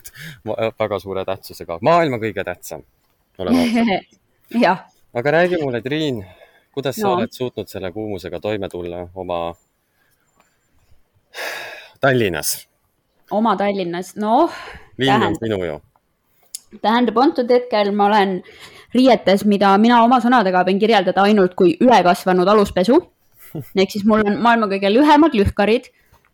väga 0.80 0.98
suure 0.98 1.24
tähtsusega, 1.24 1.78
maailma 1.82 2.18
kõige 2.22 2.44
tähtsam. 2.44 2.82
jah. 4.64 4.86
aga 5.14 5.30
räägi 5.30 5.60
mulle, 5.62 5.80
Triin, 5.82 6.24
kuidas 6.74 6.98
no. 6.98 7.02
sa 7.02 7.12
oled 7.16 7.32
suutnud 7.32 7.68
selle 7.68 7.92
kuumusega 7.92 8.40
toime 8.40 8.68
tulla 8.68 9.06
oma 9.14 9.54
Tallinnas? 12.00 12.56
oma 13.30 13.56
Tallinnas, 13.56 14.16
noh. 14.16 14.50
linn 14.98 15.30
on 15.30 15.38
sinu 15.38 15.62
ju 15.64 15.78
tähendab, 16.78 17.18
antud 17.18 17.50
hetkel 17.50 17.90
ma 17.94 18.06
olen 18.06 18.36
riietes, 18.94 19.44
mida 19.48 19.72
mina 19.82 20.02
oma 20.04 20.20
sõnadega 20.22 20.62
võin 20.66 20.78
kirjeldada 20.82 21.24
ainult 21.26 21.56
kui 21.58 21.76
ülekasvanud 21.82 22.48
aluspesu. 22.48 23.00
ehk 23.80 23.90
siis 23.90 24.04
mul 24.06 24.22
on 24.26 24.38
maailma 24.42 24.68
kõige 24.70 24.92
lühemad 24.92 25.34
lühkarid 25.34 25.90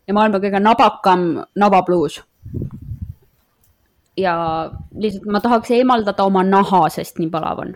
ja 0.07 0.15
maailma 0.15 0.39
kõige 0.43 0.61
nabakam 0.63 1.27
nabapluus. 1.55 2.21
ja 4.17 4.33
lihtsalt 4.97 5.25
ma 5.29 5.41
tahaks 5.41 5.71
eemaldada 5.71 6.23
oma 6.25 6.43
naha, 6.43 6.87
sest 6.89 7.19
nii 7.19 7.29
palav 7.29 7.59
on. 7.59 7.75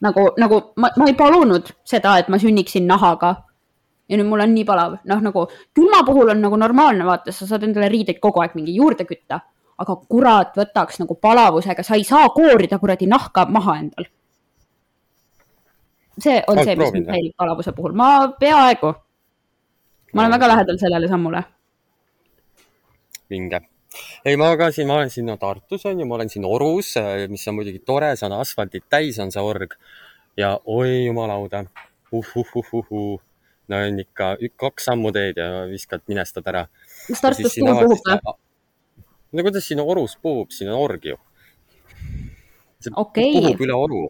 nagu, 0.00 0.30
nagu 0.38 0.60
ma, 0.76 0.90
ma 0.96 1.06
ei 1.06 1.14
palunud 1.14 1.72
seda, 1.84 2.18
et 2.18 2.28
ma 2.28 2.38
sünniksin 2.38 2.86
nahaga 2.86 3.34
ja 4.10 4.18
nüüd 4.18 4.28
mul 4.28 4.42
on 4.42 4.54
nii 4.54 4.66
palav, 4.66 4.98
noh 5.06 5.22
nagu 5.22 5.46
külma 5.74 6.02
puhul 6.06 6.32
on 6.34 6.40
nagu 6.42 6.58
normaalne, 6.58 7.06
vaata, 7.06 7.32
sa 7.32 7.46
saad 7.46 7.64
endale 7.66 7.88
riideid 7.92 8.18
kogu 8.22 8.42
aeg 8.42 8.56
mingi 8.58 8.74
juurde 8.76 9.06
kütta, 9.06 9.40
aga 9.80 9.96
kurat, 10.10 10.56
võtaks 10.58 11.00
nagu 11.02 11.16
palavusega, 11.16 11.84
sa 11.86 11.98
ei 11.98 12.04
saa 12.04 12.28
koorida 12.34 12.78
kuradi 12.82 13.08
nahka 13.10 13.46
maha 13.48 13.76
endal. 13.82 14.08
see 16.20 16.42
on 16.48 16.58
Oled 16.58 16.68
see, 16.68 16.76
mis 16.76 16.90
mind 16.92 17.06
häirib 17.08 17.36
palavuse 17.38 17.72
puhul, 17.72 17.94
ma 17.96 18.28
peaaegu, 18.40 18.92
ma 20.12 20.22
olen 20.22 20.36
väga 20.36 20.48
lähedal 20.48 20.78
sellele 20.78 21.08
sammule. 21.08 21.42
vinge 23.30 23.60
ei, 24.24 24.36
ma 24.36 24.52
ka 24.56 24.70
siin, 24.74 24.86
ma 24.86 25.00
olen 25.00 25.10
siin 25.10 25.26
no, 25.26 25.36
Tartus 25.40 25.86
on 25.86 26.00
ju, 26.00 26.06
ma 26.06 26.14
olen 26.18 26.30
siin 26.30 26.44
Orus, 26.46 26.94
mis 27.28 27.46
on 27.50 27.56
muidugi 27.58 27.82
tore, 27.86 28.12
see 28.16 28.28
on 28.28 28.36
asfaltit 28.38 28.86
täis, 28.90 29.18
on 29.22 29.32
see 29.34 29.42
org 29.42 29.74
ja 30.38 30.52
oi 30.64 31.06
jumalauda 31.06 31.64
uh,, 32.12 32.36
uh, 32.36 32.46
uh, 32.54 32.70
uh, 32.72 32.86
uh 32.90 33.18
no 33.70 33.78
on 33.86 34.00
ikka 34.02 34.34
kaks 34.58 34.88
sammu 34.90 35.12
teed 35.14 35.38
ja 35.38 35.64
viskad, 35.70 36.02
minestad 36.10 36.46
ära. 36.50 36.66
kas 37.06 37.22
Tartus 37.22 37.54
tuul 37.54 37.74
puhub 37.78 38.06
või? 38.06 38.36
no 39.32 39.44
kuidas 39.46 39.66
siin 39.66 39.82
orus 39.84 40.16
puhub, 40.22 40.50
siin 40.54 40.72
on 40.72 40.80
org 40.80 41.06
ju. 41.12 41.18
see 42.82 42.94
okay. 42.96 43.34
puhub 43.36 43.62
üle 43.66 43.78
oru 43.78 44.02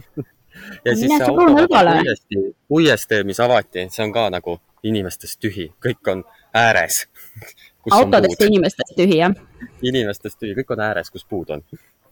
ja 0.86 0.96
siis 0.96 1.12
see 1.12 1.30
uuesti, 1.36 2.42
uuesti, 2.70 3.22
mis 3.28 3.40
avati, 3.40 3.88
see 3.92 4.04
on 4.06 4.16
ka 4.16 4.28
nagu 4.32 4.56
inimestest 4.82 5.40
tühi, 5.40 5.70
kõik 5.86 6.12
on 6.12 6.24
ääres 6.54 7.06
autodest 7.96 8.40
ja 8.40 8.46
inimestest 8.46 8.94
tühi, 8.96 9.18
jah? 9.22 9.34
inimestest 9.82 10.38
tühi, 10.38 10.54
kõik 10.58 10.76
on 10.76 10.84
ääres, 10.90 11.10
kus 11.10 11.24
puud 11.24 11.50
on. 11.56 11.64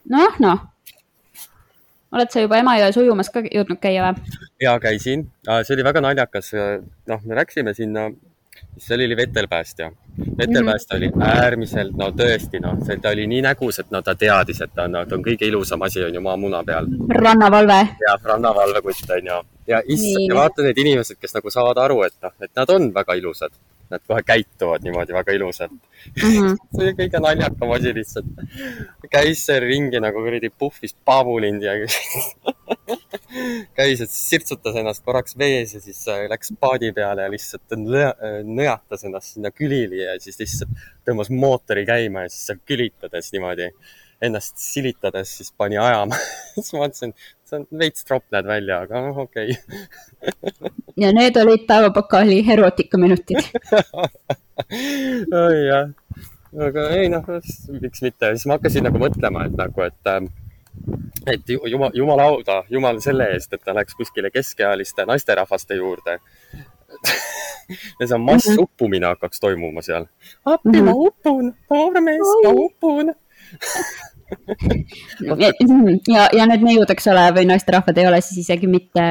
noh, 0.08 0.42
noh 0.42 0.66
oled 2.12 2.32
sa 2.32 2.42
juba 2.44 2.60
Emajões 2.62 2.96
ujumas 3.00 3.28
ka 3.32 3.42
jõudnud 3.44 3.80
käia 3.82 4.08
või? 4.08 4.38
ja 4.62 4.78
käisin, 4.80 5.26
see 5.62 5.76
oli 5.76 5.84
väga 5.86 6.02
naljakas. 6.04 6.52
noh, 7.08 7.24
me 7.24 7.36
läksime 7.36 7.74
sinna, 7.74 8.08
seal 8.78 9.04
oli 9.04 9.16
vetelpäästja. 9.16 9.90
vetelpäästja 10.38 10.98
mm 10.98 11.02
-hmm. 11.02 11.22
oli 11.22 11.28
äärmiselt, 11.42 11.96
no 11.96 12.10
tõesti, 12.10 12.60
noh, 12.62 12.78
ta 13.02 13.10
oli 13.10 13.26
nii 13.26 13.42
nägus, 13.42 13.78
et 13.78 13.90
no 13.90 14.02
ta 14.02 14.14
teadis, 14.14 14.60
et 14.60 14.74
ta, 14.74 14.88
no, 14.88 15.04
ta 15.06 15.14
on 15.14 15.24
kõige 15.24 15.46
ilusam 15.46 15.82
asi 15.82 16.04
on 16.04 16.14
ju 16.14 16.20
maamuna 16.20 16.64
peal. 16.64 16.86
rannavalve. 17.08 17.88
jah, 18.08 18.20
rannavalvekutt 18.24 19.10
on 19.10 19.26
ju. 19.26 19.42
Ja 19.68 19.82
issand, 19.86 20.28
ja 20.28 20.38
vaata 20.38 20.66
need 20.66 20.84
inimesed, 20.84 21.20
kes 21.20 21.36
nagu 21.36 21.52
saavad 21.52 21.80
aru, 21.86 22.02
et 22.08 22.16
noh, 22.24 22.36
et 22.44 22.52
nad 22.56 22.76
on 22.76 22.92
väga 22.94 23.18
ilusad 23.20 23.56
nad 23.90 24.00
kohe 24.08 24.22
käituvad 24.22 24.84
niimoodi 24.84 25.14
väga 25.16 25.32
ilusalt 25.32 25.72
mm. 25.72 26.22
-hmm. 26.22 26.56
see 26.76 26.84
oli 26.84 26.94
kõige 27.00 27.20
naljakam 27.24 27.70
asi 27.76 27.94
lihtsalt. 27.94 28.26
käis 29.10 29.44
seal 29.46 29.64
ringi 29.64 30.00
nagu 30.04 30.24
kuradi 30.24 30.50
puhvis 30.50 30.96
paavulind 31.04 31.62
ja 31.62 31.72
käis, 33.78 34.00
et 34.00 34.10
sirtsutas 34.10 34.76
ennast 34.76 35.04
korraks 35.04 35.38
vees 35.38 35.74
ja 35.74 35.80
siis 35.80 36.04
läks 36.28 36.52
paadi 36.60 36.92
peale 36.92 37.22
ja 37.22 37.30
lihtsalt 37.30 37.78
nõjatas 38.44 39.04
ennast 39.04 39.34
sinna 39.34 39.50
külili 39.50 40.04
ja 40.04 40.18
siis 40.20 40.38
lihtsalt 40.40 40.70
tõmbas 41.08 41.30
mootori 41.30 41.86
käima 41.88 42.26
ja 42.26 42.34
siis 42.34 42.46
seal 42.50 42.60
külitades 42.68 43.32
niimoodi 43.32 43.70
ennast 44.22 44.58
silitades 44.58 45.36
siis 45.38 45.52
pani 45.56 45.78
ajama 45.78 46.16
siis 46.54 46.72
ma 46.74 46.84
mõtlesin, 46.84 47.14
on 47.56 47.66
veits 47.78 48.04
tropp 48.04 48.26
näed 48.34 48.46
välja, 48.48 48.80
aga 48.86 49.02
noh, 49.06 49.22
okei 49.24 49.54
okay. 49.54 50.72
ja 51.02 51.12
need 51.14 51.36
olid 51.40 51.64
päevapakaali 51.68 52.40
erootikaminutid 52.52 53.38
oi 55.42 55.60
jah, 55.66 55.90
aga 56.68 56.88
ei 56.96 57.08
noh, 57.12 57.32
miks 57.80 58.04
mitte, 58.04 58.34
siis 58.34 58.46
ma 58.48 58.58
hakkasin 58.58 58.88
nagu 58.88 59.00
mõtlema, 59.02 59.46
et 59.48 59.56
nagu, 59.58 59.86
et 59.86 60.12
ähm, 60.14 60.30
et 61.26 61.48
jumal, 61.48 61.90
jumal 61.94 62.20
auda, 62.22 62.62
jumal 62.70 63.00
selle 63.04 63.32
eest, 63.34 63.52
et 63.52 63.62
ta 63.64 63.74
läks 63.76 63.96
kuskile 63.98 64.30
keskealiste 64.30 65.06
naisterahvaste 65.08 65.78
juurde 65.78 66.18
ja 68.00 68.06
see 68.06 68.18
massuppumine 68.22 69.06
mhm. 69.06 69.14
hakkaks 69.14 69.40
toimuma 69.40 69.82
seal. 69.84 70.08
appi, 70.44 70.78
ma 70.80 70.92
mhm. 70.92 71.08
upun, 71.08 71.52
noormees, 71.70 72.34
ma 72.44 72.54
upun 72.54 73.14
ja, 76.14 76.28
ja 76.36 76.46
need 76.50 76.64
neiud, 76.64 76.90
eks 76.92 77.08
ole, 77.12 77.24
või 77.36 77.48
naisterahvad 77.50 78.00
ei 78.00 78.08
ole 78.10 78.20
siis 78.24 78.44
isegi 78.44 78.70
mitte 78.70 79.04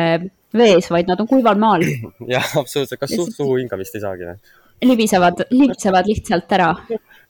vees, 0.57 0.89
vaid 0.93 1.09
nad 1.09 1.19
on 1.21 1.29
kuival 1.29 1.59
maal. 1.61 1.85
jah, 2.35 2.53
absoluutselt, 2.59 2.99
kas 3.01 3.15
suht 3.15 3.35
suhu 3.35 3.57
hingamist 3.61 3.97
ei 3.97 4.05
saagi 4.05 4.31
või? 4.31 4.39
libisevad, 4.85 5.47
libsevad 5.49 6.05
lihtsalt 6.05 6.51
ära. 6.53 6.69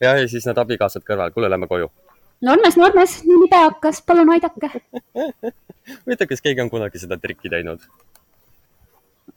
ja, 0.03 0.17
ja 0.20 0.25
siis 0.27 0.44
need 0.48 0.58
abikaasad 0.60 1.06
kõrval, 1.08 1.32
kuule, 1.36 1.50
lähme 1.51 1.70
koju. 1.70 1.88
Normes, 2.44 2.75
Normes, 2.77 3.15
nii 3.25 3.38
libe 3.46 3.62
hakkas, 3.63 4.03
palun 4.06 4.29
aidake. 4.36 4.70
huvitav, 6.03 6.27
kas 6.29 6.44
keegi 6.44 6.62
on 6.62 6.70
kunagi 6.74 7.01
seda 7.01 7.17
trikki 7.22 7.50
teinud? 7.53 7.88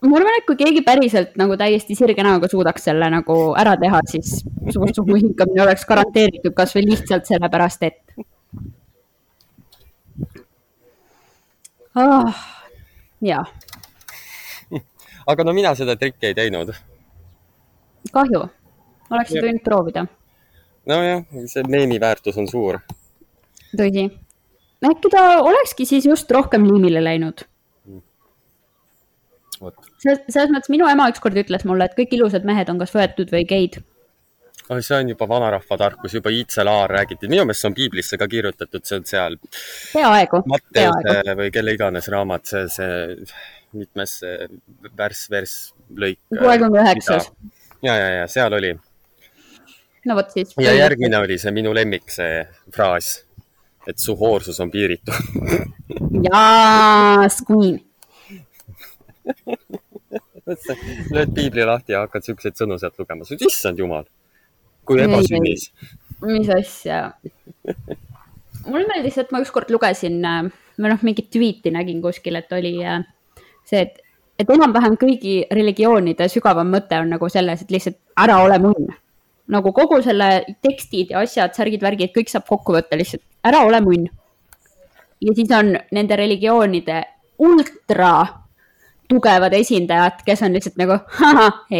ma 0.01 0.17
arvan, 0.17 0.37
et 0.39 0.47
kui 0.49 0.57
keegi 0.57 0.81
päriselt 0.87 1.35
nagu 1.37 1.57
täiesti 1.61 1.97
sirge 1.99 2.25
näoga 2.25 2.49
suudaks 2.49 2.87
selle 2.89 3.11
nagu 3.13 3.37
ära 3.59 3.75
teha, 3.81 4.01
siis 4.09 4.39
suhu 4.97 5.17
hingamine 5.19 5.65
oleks 5.67 5.85
garanteeritud 5.89 6.55
kasvõi 6.57 6.87
lihtsalt 6.87 7.29
sellepärast, 7.29 7.85
et 7.85 8.25
oh,. 11.97 12.35
jaa. 13.21 13.45
aga 15.31 15.45
no 15.45 15.55
mina 15.57 15.75
seda 15.79 15.97
trikki 15.97 16.31
ei 16.31 16.39
teinud. 16.39 16.73
kahju, 18.13 18.47
oleksid 19.11 19.45
võinud 19.45 19.63
proovida. 19.67 20.07
nojah, 20.91 21.25
see 21.51 21.67
meemi 21.69 22.01
väärtus 22.01 22.39
on 22.41 22.49
suur. 22.51 22.81
tõsi, 23.77 24.09
äkki 24.91 25.13
ta 25.13 25.25
olekski 25.43 25.87
siis 25.87 26.07
just 26.07 26.31
rohkem 26.31 26.67
liimile 26.69 27.05
läinud 27.05 27.47
selles, 30.01 30.23
selles 30.29 30.53
mõttes 30.53 30.73
minu 30.73 30.89
ema 30.89 31.09
ükskord 31.13 31.37
ütles 31.41 31.67
mulle, 31.69 31.87
et 31.87 31.97
kõik 31.99 32.15
ilusad 32.17 32.47
mehed 32.49 32.71
on 32.73 32.81
kas 32.81 32.95
võetud 32.97 33.33
või 33.33 33.45
geid 33.49 33.81
oh,. 34.71 34.81
see 34.81 34.97
on 34.97 35.13
juba 35.13 35.29
vanarahva 35.29 35.79
tarkus, 35.79 36.15
juba 36.15 36.33
Iitse 36.35 36.65
Laar 36.65 36.91
räägiti, 36.91 37.29
minu 37.29 37.45
meelest 37.45 37.65
see 37.65 37.71
on 37.71 37.79
piiblisse 37.79 38.19
ka 38.21 38.29
kirjutatud, 38.31 38.85
see 38.87 38.99
on 39.01 39.09
seal. 39.09 39.39
peaaegu. 39.93 40.43
Matteuse 40.51 41.37
või 41.41 41.51
kelle 41.55 41.75
iganes 41.77 42.11
raamat, 42.13 42.53
see, 42.53 42.67
see 42.75 43.01
mitmes 43.77 44.19
värss, 44.99 45.31
verss, 45.31 45.73
lõik. 45.95 46.21
kuuekümne 46.31 46.85
üheksas. 46.85 47.31
ja, 47.83 47.97
ja, 47.97 48.09
ja 48.21 48.31
seal 48.31 48.55
oli. 48.59 48.73
no 50.07 50.17
vot 50.19 50.33
siis. 50.35 50.55
ja 50.59 50.75
järgmine 50.75 51.19
oli 51.19 51.39
see 51.39 51.53
minu 51.55 51.75
lemmik, 51.77 52.09
see 52.11 52.45
fraas, 52.75 53.13
et 53.89 53.99
su 53.99 54.17
hoorsus 54.19 54.61
on 54.61 54.71
piiritu 54.71 55.15
jaa, 56.31 57.29
Queen 57.47 57.81
lööd 61.15 61.35
piibli 61.35 61.65
lahti 61.67 61.95
ja 61.95 62.05
hakkad 62.05 62.27
siukseid 62.27 62.59
sõnu 62.59 62.79
sealt 62.81 62.99
lugema, 62.99 63.27
issand 63.47 63.79
jumal, 63.79 64.07
kui 64.91 65.03
ebasünnis. 65.05 65.71
mis 66.27 66.51
asja? 66.53 67.01
mulle 68.67 68.87
meeldis, 68.91 69.19
et 69.23 69.31
ma 69.33 69.41
ükskord 69.43 69.71
lugesin 69.73 70.21
või 70.81 70.93
noh, 70.93 71.03
mingit 71.07 71.31
tweet'i 71.33 71.73
nägin 71.75 72.01
kuskil, 72.03 72.39
et 72.41 72.53
oli 72.57 72.75
äh, 72.85 73.03
see, 73.69 73.85
et, 73.85 74.01
et 74.41 74.51
enam-vähem 74.51 74.97
kõigi 75.01 75.43
religioonide 75.53 76.29
sügavam 76.33 76.71
mõte 76.73 76.99
on 77.01 77.13
nagu 77.15 77.31
selles, 77.33 77.65
et 77.65 77.73
lihtsalt 77.75 78.01
ära 78.21 78.41
ole 78.45 78.59
munn. 78.63 78.91
nagu 79.51 79.73
kogu 79.75 79.99
selle 80.03 80.45
tekstid 80.63 81.11
ja 81.11 81.25
asjad, 81.25 81.57
särgid-värgid, 81.57 82.13
kõik 82.15 82.31
saab 82.31 82.47
kokku 82.49 82.77
võtta 82.77 82.99
lihtsalt, 82.99 83.25
ära 83.47 83.65
ole 83.67 83.81
munn. 83.85 84.07
ja 85.21 85.35
siis 85.37 85.51
on 85.57 85.75
nende 85.93 86.17
religioonide 86.17 87.03
ultra 87.41 88.15
tugevad 89.11 89.55
esindajad, 89.59 90.23
kes 90.27 90.43
on 90.47 90.55
lihtsalt 90.55 90.79
nagu, 90.79 91.01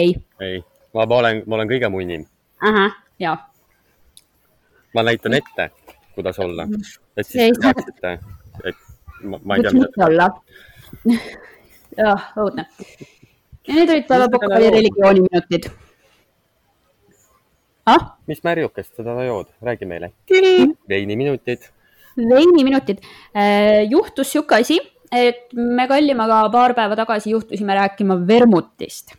ei. 0.01 0.17
ei, 0.43 0.61
ma 0.95 1.07
olen, 1.07 1.45
ma 1.47 1.61
olen 1.61 1.71
kõige 1.71 1.91
munnim. 1.93 2.27
Ahah, 2.61 2.97
jaa. 3.19 3.37
ma 4.95 5.03
näitan 5.03 5.35
ette, 5.35 5.71
kuidas 6.15 6.39
olla, 6.39 6.67
et 7.17 7.27
siis 7.27 7.59
te 7.59 7.63
teaksite, 7.67 8.13
et 8.65 8.77
ma, 9.23 9.41
ma 9.45 9.57
ei 9.57 9.67
tea, 9.67 9.73
mida 9.77 9.91
te 9.97 10.05
olla. 10.09 10.29
jah, 12.05 12.31
õudne. 12.45 12.67
ja 13.69 13.75
need 13.75 13.95
olid 13.97 14.09
päevapokkali 14.09 14.71
religiooniminutid. 14.77 15.69
ah? 17.87 18.09
mis 18.31 18.45
märjukest 18.47 18.97
täna 18.97 19.27
jood, 19.29 19.53
räägi 19.63 19.91
meile. 19.91 20.13
veiniminutid. 20.89 21.69
veiniminutid. 22.17 23.05
Äh, 23.37 23.85
juhtus 23.91 24.33
sihuke 24.33 24.61
asi 24.61 24.81
et 25.13 25.51
me 25.55 25.87
Kallimaga 25.91 26.45
paar 26.53 26.75
päeva 26.75 26.97
tagasi 26.99 27.35
juhtusime 27.35 27.75
rääkima 27.75 28.17
vermutist. 28.27 29.15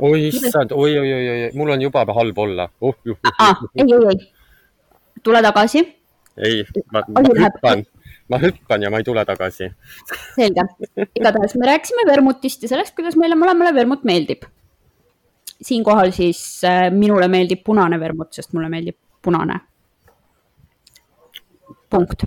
Oi 0.00 0.26
issand, 0.28 0.72
oi, 0.72 0.98
oi, 0.98 1.12
oi, 1.12 1.28
oi, 1.30 1.50
mul 1.54 1.70
on 1.74 1.82
juba 1.82 2.04
halb 2.16 2.38
olla 2.38 2.68
uh,. 2.80 2.94
Uh, 3.06 3.16
uh, 3.16 3.32
uh, 3.40 3.68
ei, 3.74 3.84
ei, 3.84 4.08
ei, 4.10 4.32
tule 5.22 5.42
tagasi. 5.42 5.82
ei, 6.36 6.64
ma, 6.92 7.02
ma 7.08 7.22
hüppan, 7.24 7.84
ma 8.28 8.40
hüppan 8.40 8.86
ja 8.86 8.90
ma 8.90 9.00
ei 9.02 9.04
tule 9.04 9.24
tagasi. 9.24 9.70
selge, 10.36 10.66
igatahes 11.14 11.56
me 11.60 11.68
rääkisime 11.72 12.06
vermutist 12.08 12.64
ja 12.64 12.72
sellest, 12.72 12.94
kuidas 12.96 13.18
meile 13.20 13.38
mõlemale 13.38 13.74
vermut 13.76 14.04
meeldib. 14.08 14.48
siinkohal 15.60 16.12
siis 16.16 16.42
äh, 16.64 16.88
minule 16.92 17.28
meeldib 17.28 17.64
punane 17.64 18.00
vermut, 18.00 18.32
sest 18.32 18.54
mulle 18.56 18.68
meeldib 18.72 18.96
punane. 19.22 19.60
punkt. 21.90 22.24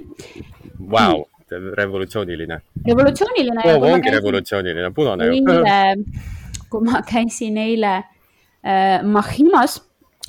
Vau, 0.91 1.25
revolutsiooniline. 1.49 2.61
revolutsiooniline 2.87 3.61
oh,. 3.65 3.83
ongi 3.83 4.01
käisin... 4.09 4.19
revolutsiooniline, 4.19 4.91
punane 4.91 5.31
ju. 5.31 5.43
kui 6.73 6.89
ma 6.89 7.03
käisin 7.05 7.57
eile 7.61 7.95
äh, 8.01 9.03
Mahimas 9.05 9.77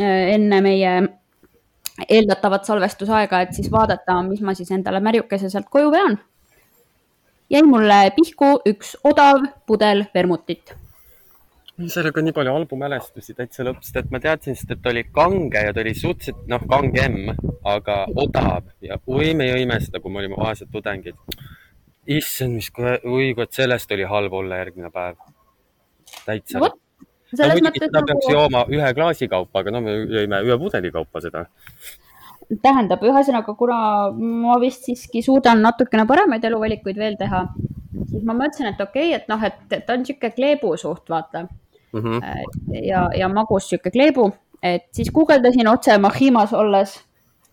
äh, 0.01 0.35
enne 0.37 0.61
meie 0.65 0.97
eeldatavat 2.09 2.67
salvestusaega, 2.67 3.41
et 3.45 3.57
siis 3.57 3.71
vaadata, 3.73 4.19
mis 4.27 4.43
ma 4.45 4.55
siis 4.57 4.71
endale 4.75 5.01
märjukese 5.05 5.51
sealt 5.51 5.71
koju 5.71 5.93
vean. 5.95 6.19
jäi 7.51 7.63
mulle 7.63 8.11
pihku 8.17 8.57
üks 8.67 8.97
odav 9.05 9.45
pudel 9.67 10.05
vermutit. 10.15 10.75
sellega 11.87 12.21
on 12.21 12.25
nii 12.29 12.35
palju 12.35 12.53
halbu 12.53 12.77
mälestusi 12.81 13.35
täitsa 13.35 13.67
lõpp, 13.67 13.83
sest 13.83 13.97
et 14.01 14.11
ma 14.11 14.21
teadsin, 14.21 14.57
sest 14.57 14.71
et 14.71 14.87
oli 14.91 15.05
kange 15.05 15.63
ja 15.67 15.73
ta 15.75 15.83
oli 15.85 15.95
suhteliselt 15.95 16.47
noh, 16.51 16.67
kangem, 16.71 17.37
aga 17.65 18.05
odav 18.17 18.73
ja 18.83 18.99
oi, 19.07 19.35
me 19.35 19.49
jõime 19.51 19.79
seda, 19.83 20.01
kui 20.01 20.13
me 20.13 20.23
olime 20.23 20.39
vaesed 20.41 20.71
tudengid. 20.73 21.19
issand, 22.07 22.59
mis, 22.59 22.71
oi, 23.05 23.33
vot 23.37 23.53
sellest 23.53 23.93
oli 23.93 24.05
halb 24.05 24.33
olla 24.33 24.63
järgmine 24.65 24.91
päev. 24.91 25.17
Täitsa 26.27 26.61
no, 26.61 26.71
muidugi 27.39 27.83
seda 27.83 28.01
nagu... 28.01 28.09
peaks 28.11 28.31
jooma 28.33 28.65
ühe 28.73 28.91
klaasi 28.97 29.29
kaupa, 29.31 29.63
aga 29.63 29.75
no 29.75 29.83
me 29.85 29.97
jõime 30.03 30.41
ühe 30.47 30.59
pudeli 30.61 30.93
kaupa 30.95 31.23
seda. 31.25 31.47
tähendab, 32.63 33.03
ühesõnaga, 33.03 33.55
kuna 33.59 33.79
ma 34.13 34.59
vist 34.63 34.87
siiski 34.89 35.23
suudan 35.25 35.63
natukene 35.65 36.07
paremaid 36.07 36.45
eluvalikuid 36.45 37.01
veel 37.01 37.17
teha, 37.21 37.47
siis 38.11 38.25
ma 38.27 38.37
mõtlesin, 38.37 38.71
et 38.73 38.81
okei 38.81 39.11
okay,, 39.11 39.21
et 39.21 39.29
noh, 39.33 39.43
et 39.49 39.87
ta 39.87 39.97
on 39.97 40.05
niisugune 40.05 40.35
kleebu 40.37 40.75
suht, 40.81 41.09
vaata 41.11 41.47
mm. 41.47 42.01
-hmm. 42.01 42.79
ja, 42.85 43.09
ja 43.17 43.29
magus 43.33 43.71
niisugune 43.71 43.97
kleebu, 43.97 44.31
et 44.63 44.89
siis 44.93 45.11
guugeldasin 45.11 45.69
otse 45.69 45.99
Mahimas 45.99 46.53
olles 46.53 46.97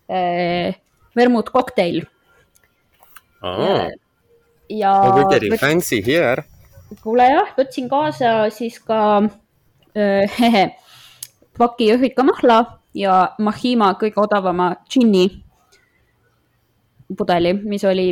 eh, 0.08 0.74
vermut 1.16 1.50
kokteil. 1.50 2.02
ja. 4.68 4.92
Oh, 5.02 5.16
we 5.16 5.24
getting 5.30 5.58
fancy 5.60 6.02
here. 6.06 6.44
Kuule 7.02 7.26
jah, 7.30 7.54
võtsin 7.56 7.88
kaasa 7.90 8.50
siis 8.52 8.78
ka 8.84 9.22
paki 11.58 11.88
jõhvikamahla 11.92 12.58
ja 12.96 13.16
Mahima 13.38 13.92
kõige 14.00 14.20
odavama 14.22 14.72
džinni 14.88 15.26
pudeli, 17.16 17.52
mis 17.54 17.84
oli 17.84 18.06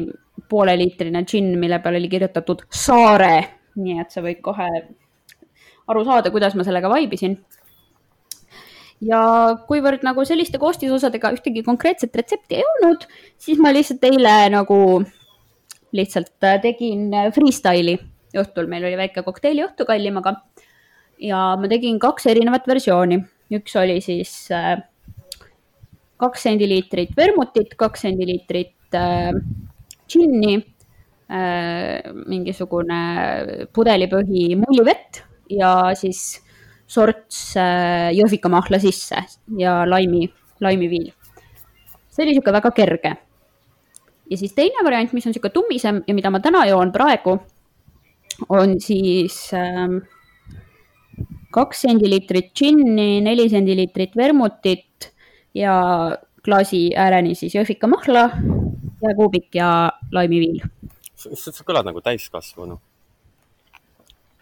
pooleliitrine 0.51 1.23
džinn, 1.25 1.57
mille 1.61 1.79
peal 1.81 1.97
oli 1.97 2.11
kirjutatud 2.13 2.67
saare. 2.71 3.61
nii 3.81 4.01
et 4.03 4.11
sa 4.13 4.21
võid 4.21 4.41
kohe 4.45 4.67
aru 5.89 6.05
saada, 6.05 6.31
kuidas 6.31 6.55
ma 6.55 6.67
sellega 6.67 6.91
vaibisin. 6.91 7.39
ja 9.01 9.21
kuivõrd 9.69 10.05
nagu 10.05 10.25
selliste 10.29 10.59
koostisosadega 10.61 11.33
ühtegi 11.33 11.65
konkreetset 11.65 12.17
retsepti 12.17 12.61
ei 12.61 12.67
olnud, 12.75 13.07
siis 13.39 13.59
ma 13.59 13.73
lihtsalt 13.73 14.05
eile 14.05 14.35
nagu 14.53 14.79
lihtsalt 15.97 16.37
tegin 16.63 17.09
freestyle'i 17.35 17.97
õhtul, 18.39 18.69
meil 18.71 18.85
oli 18.87 18.99
väike 19.01 19.25
kokteiliõhtu 19.27 19.87
kallimaga 19.89 20.37
ja 21.21 21.41
ma 21.61 21.71
tegin 21.71 21.99
kaks 22.03 22.29
erinevat 22.31 22.69
versiooni, 22.69 23.21
üks 23.57 23.77
oli 23.81 23.99
siis 24.05 24.33
äh, 24.55 24.79
kaks 26.21 26.45
sendiliitrit 26.49 27.17
vermutit, 27.17 27.75
kaks 27.81 28.07
sendiliitrit 28.07 28.97
äh, 28.97 29.33
džinni 30.11 30.55
äh,, 30.59 32.11
mingisugune 32.27 33.01
pudelipõhi 33.77 34.55
mullivett 34.61 35.23
ja 35.51 35.93
siis 35.99 36.41
sorts 36.91 37.55
äh, 37.59 38.11
jõhvikamahla 38.17 38.81
sisse 38.83 39.25
ja 39.59 39.81
laimi, 39.89 40.27
laimiviil. 40.63 41.11
see 42.11 42.25
oli 42.25 42.35
niisugune 42.35 42.59
väga 42.59 42.75
kerge. 42.75 43.17
ja 44.31 44.37
siis 44.37 44.55
teine 44.55 44.85
variant, 44.85 45.13
mis 45.13 45.27
on 45.27 45.35
niisugune 45.35 45.55
tummisem 45.55 46.05
ja 46.07 46.15
mida 46.15 46.31
ma 46.31 46.41
täna 46.43 46.67
joon 46.71 46.93
praegu, 46.93 47.39
on 48.49 48.79
siis 48.81 49.51
äh, 49.55 50.01
kaks 51.55 51.85
sendiliitrit 51.87 52.53
džinni, 52.55 53.21
neli 53.25 53.49
sendiliitrit 53.51 54.17
vermutit 54.17 55.11
ja 55.57 55.75
klaasi 56.45 56.91
ääreni 56.97 57.35
siis 57.39 57.55
jõhvikamahla, 57.59 58.29
jääkuubik 59.03 59.55
ja 59.59 59.91
laimiviil. 60.13 60.63
sa, 61.17 61.53
sa 61.53 61.65
kõlad 61.67 61.89
nagu 61.89 62.01
täiskasvanu. 62.01 62.79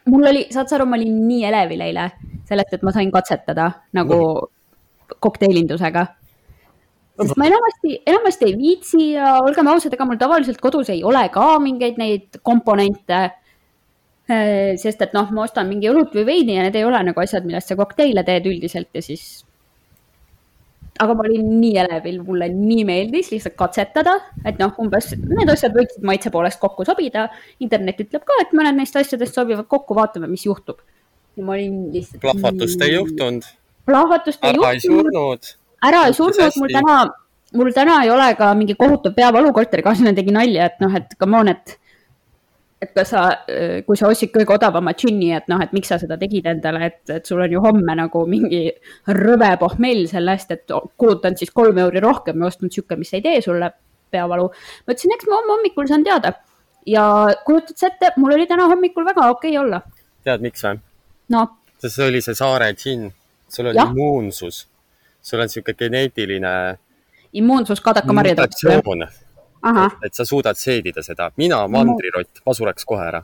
mul 0.08 0.28
oli, 0.30 0.46
saad 0.52 0.68
sa 0.68 0.76
aru, 0.76 0.86
ma 0.86 0.96
olin 0.96 1.16
nii 1.28 1.42
elevil 1.48 1.82
eile 1.88 2.10
sellest, 2.48 2.76
et 2.76 2.86
ma 2.86 2.92
sain 2.92 3.10
katsetada 3.12 3.70
nagu 3.96 4.14
no. 4.14 4.48
kokteilindusega. 5.18 6.06
sest 7.18 7.36
ma 7.40 7.48
enamasti, 7.48 7.98
enamasti 8.06 8.46
ei 8.46 8.56
viitsi 8.56 9.10
ja 9.16 9.38
olgem 9.42 9.68
ausad, 9.72 9.92
ega 9.92 10.06
mul 10.06 10.20
tavaliselt 10.20 10.60
kodus 10.60 10.92
ei 10.92 11.02
ole 11.04 11.24
ka 11.34 11.56
mingeid 11.58 11.98
neid 11.98 12.40
komponente 12.42 13.30
sest 14.28 15.02
et 15.04 15.14
noh, 15.16 15.28
ma 15.32 15.46
ostan 15.46 15.68
mingi 15.70 15.88
õlut 15.88 16.12
või 16.12 16.26
veini 16.28 16.58
ja 16.58 16.64
need 16.66 16.76
ei 16.76 16.84
ole 16.84 17.00
nagu 17.06 17.20
asjad, 17.22 17.46
millest 17.48 17.70
sa 17.70 17.76
kokteile 17.78 18.24
teed 18.26 18.48
üldiselt 18.50 18.90
ja 18.92 19.02
siis. 19.04 19.44
aga 20.98 21.14
ma 21.14 21.24
olin 21.24 21.46
nii 21.60 21.76
elevil, 21.78 22.18
mulle 22.26 22.48
nii 22.50 22.84
meeldis 22.84 23.30
lihtsalt 23.30 23.54
katsetada, 23.56 24.16
et 24.44 24.58
noh, 24.58 24.74
umbes 24.82 25.12
need 25.14 25.48
asjad 25.48 25.72
võiksid 25.76 26.04
maitse 26.04 26.32
poolest 26.34 26.60
kokku 26.60 26.84
sobida. 26.84 27.28
internet 27.64 28.02
ütleb 28.04 28.26
ka, 28.26 28.36
et 28.42 28.52
mõned 28.52 28.76
neist 28.76 28.96
asjadest 29.00 29.38
sobivad 29.38 29.68
kokku, 29.70 29.96
vaatame, 29.96 30.28
mis 30.28 30.44
juhtub. 30.44 30.82
ja 31.36 31.44
ma 31.44 31.56
olin 31.56 31.88
lihtsalt. 31.94 32.20
plahvatust 32.20 32.84
ei 32.84 32.94
juhtunud. 32.98 33.48
plahvatust 33.86 34.44
ei 34.44 34.58
juhtunud. 34.58 34.68
ära 34.68 34.74
ei 34.74 34.84
surnud. 34.84 35.52
ära 35.88 36.06
ei 36.06 36.20
surnud, 36.20 36.60
mul 36.60 36.76
täna, 36.76 37.00
mul 37.54 37.72
täna 37.72 38.00
ei 38.04 38.10
ole 38.10 38.32
ka 38.36 38.52
mingi 38.54 38.76
kohutav 38.76 39.16
peavalu, 39.16 39.56
korterikaaslane 39.56 40.12
tegi 40.18 40.36
nalja, 40.36 40.68
et 40.68 40.82
noh, 40.84 41.00
et 41.00 41.16
come 41.16 41.38
on, 41.38 41.56
et 41.56 41.78
et 42.78 42.92
kas 42.94 43.10
sa, 43.10 43.22
kui 43.86 43.98
sa 43.98 44.08
ostsid 44.10 44.30
kõige 44.34 44.54
odavama 44.54 44.92
džinni, 44.94 45.32
et 45.34 45.48
noh, 45.50 45.60
et 45.62 45.72
miks 45.74 45.90
sa 45.90 45.98
seda 45.98 46.18
tegid 46.20 46.46
endale, 46.46 46.86
et, 46.86 47.00
et 47.10 47.26
sul 47.26 47.42
on 47.42 47.52
ju 47.52 47.62
homme 47.64 47.96
nagu 47.98 48.22
mingi 48.30 48.68
rõve 49.18 49.50
pohmell 49.58 50.04
selle 50.10 50.36
eest, 50.38 50.54
et 50.54 50.74
kulutanud 51.00 51.40
siis 51.40 51.50
kolm 51.54 51.80
euri 51.82 52.02
rohkem 52.04 52.38
ja 52.38 52.50
ostnud 52.50 52.74
sihuke, 52.74 52.98
mis 53.00 53.10
ei 53.18 53.24
tee 53.24 53.42
sulle 53.42 53.72
peavalu. 54.14 54.48
ma 54.86 54.94
ütlesin, 54.94 55.14
eks 55.16 55.26
ma 55.28 55.40
homme 55.40 55.56
hommikul 55.56 55.90
saan 55.90 56.06
teada. 56.06 56.32
ja 56.86 57.04
kujutad 57.44 57.76
sa 57.76 57.90
ette, 57.90 58.14
mul 58.16 58.32
oli 58.38 58.46
täna 58.46 58.68
hommikul 58.70 59.04
väga 59.04 59.26
okei 59.30 59.56
okay 59.56 59.64
olla. 59.64 59.82
tead, 60.24 60.44
miks 60.44 60.62
või? 60.64 60.82
no. 61.34 61.46
sest 61.82 61.98
see 61.98 62.10
oli 62.12 62.22
see 62.22 62.38
saare 62.38 62.72
džinn, 62.78 63.10
sul 63.50 63.72
on 63.72 63.86
immuunsus, 63.88 64.66
sul 65.22 65.42
on 65.42 65.50
sihuke 65.50 65.74
geneetiline. 65.74 66.52
immuunsus 67.42 67.82
kadakamarjadele 67.82 69.10
et 70.04 70.14
sa 70.14 70.24
suudad 70.24 70.56
seedida 70.56 71.02
seda. 71.02 71.30
mina, 71.36 71.60
mandrirott, 71.68 72.42
ma 72.46 72.54
sureks 72.54 72.84
kohe 72.84 73.06
ära. 73.08 73.22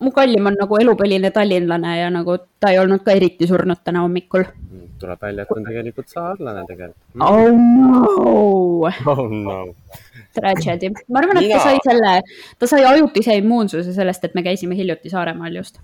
mu 0.00 0.10
kallim 0.16 0.46
on 0.48 0.56
nagu 0.56 0.78
elupõline 0.80 1.30
tallinlane 1.30 1.96
ja 1.98 2.08
nagu 2.12 2.36
ta 2.60 2.70
ei 2.72 2.78
olnud 2.80 3.02
ka 3.04 3.12
eriti 3.12 3.46
surnud 3.46 3.82
täna 3.84 4.04
hommikul. 4.04 4.46
Mm, 4.70 4.86
tuleb 5.00 5.20
välja, 5.26 5.44
et 5.44 5.52
on 5.56 5.66
tegelikult 5.66 6.08
saarlane 6.08 6.64
tegelikult 6.68 7.02
mm.. 7.14 7.22
oh 7.22 7.50
no. 7.52 8.92
oh 9.12 9.28
no. 9.28 9.58
Tragedy. 10.34 10.92
ma 11.08 11.20
arvan, 11.20 11.42
et 11.42 11.52
ta 11.52 11.62
sai 11.64 11.80
selle, 11.84 12.14
ta 12.58 12.70
sai 12.70 12.84
ajutise 12.88 13.36
immuunsuse 13.42 13.94
sellest, 13.96 14.24
et 14.24 14.36
me 14.38 14.46
käisime 14.46 14.78
hiljuti 14.78 15.12
Saaremaal 15.12 15.60
just 15.60 15.80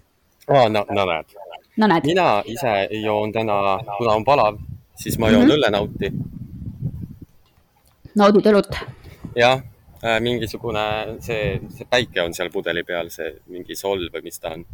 oh,. 0.49 0.69
no, 0.71 0.87
no 0.91 1.05
näed. 1.05 1.37
no 1.77 1.87
näed. 1.87 2.07
mina 2.07 2.43
ise 2.47 2.77
joon 3.03 3.33
täna, 3.33 3.79
kuna 3.99 4.17
on 4.17 4.25
palav, 4.25 4.61
siis 4.97 5.19
ma 5.19 5.31
joon 5.31 5.45
mm 5.45 5.51
-hmm. 5.51 5.57
õllenauti. 5.59 6.13
naudid 8.15 8.47
õlut? 8.53 8.81
Jah 9.37 9.61
äh,, 10.03 10.19
mingisugune 10.25 10.85
see, 11.25 11.59
see 11.77 11.89
päike 11.91 12.23
on 12.25 12.35
seal 12.37 12.51
pudeli 12.55 12.85
peal, 12.89 13.11
see 13.13 13.35
mingi 13.53 13.77
solv 13.79 14.09
või 14.15 14.25
mis 14.29 14.41
ta 14.41 14.55
on. 14.57 14.65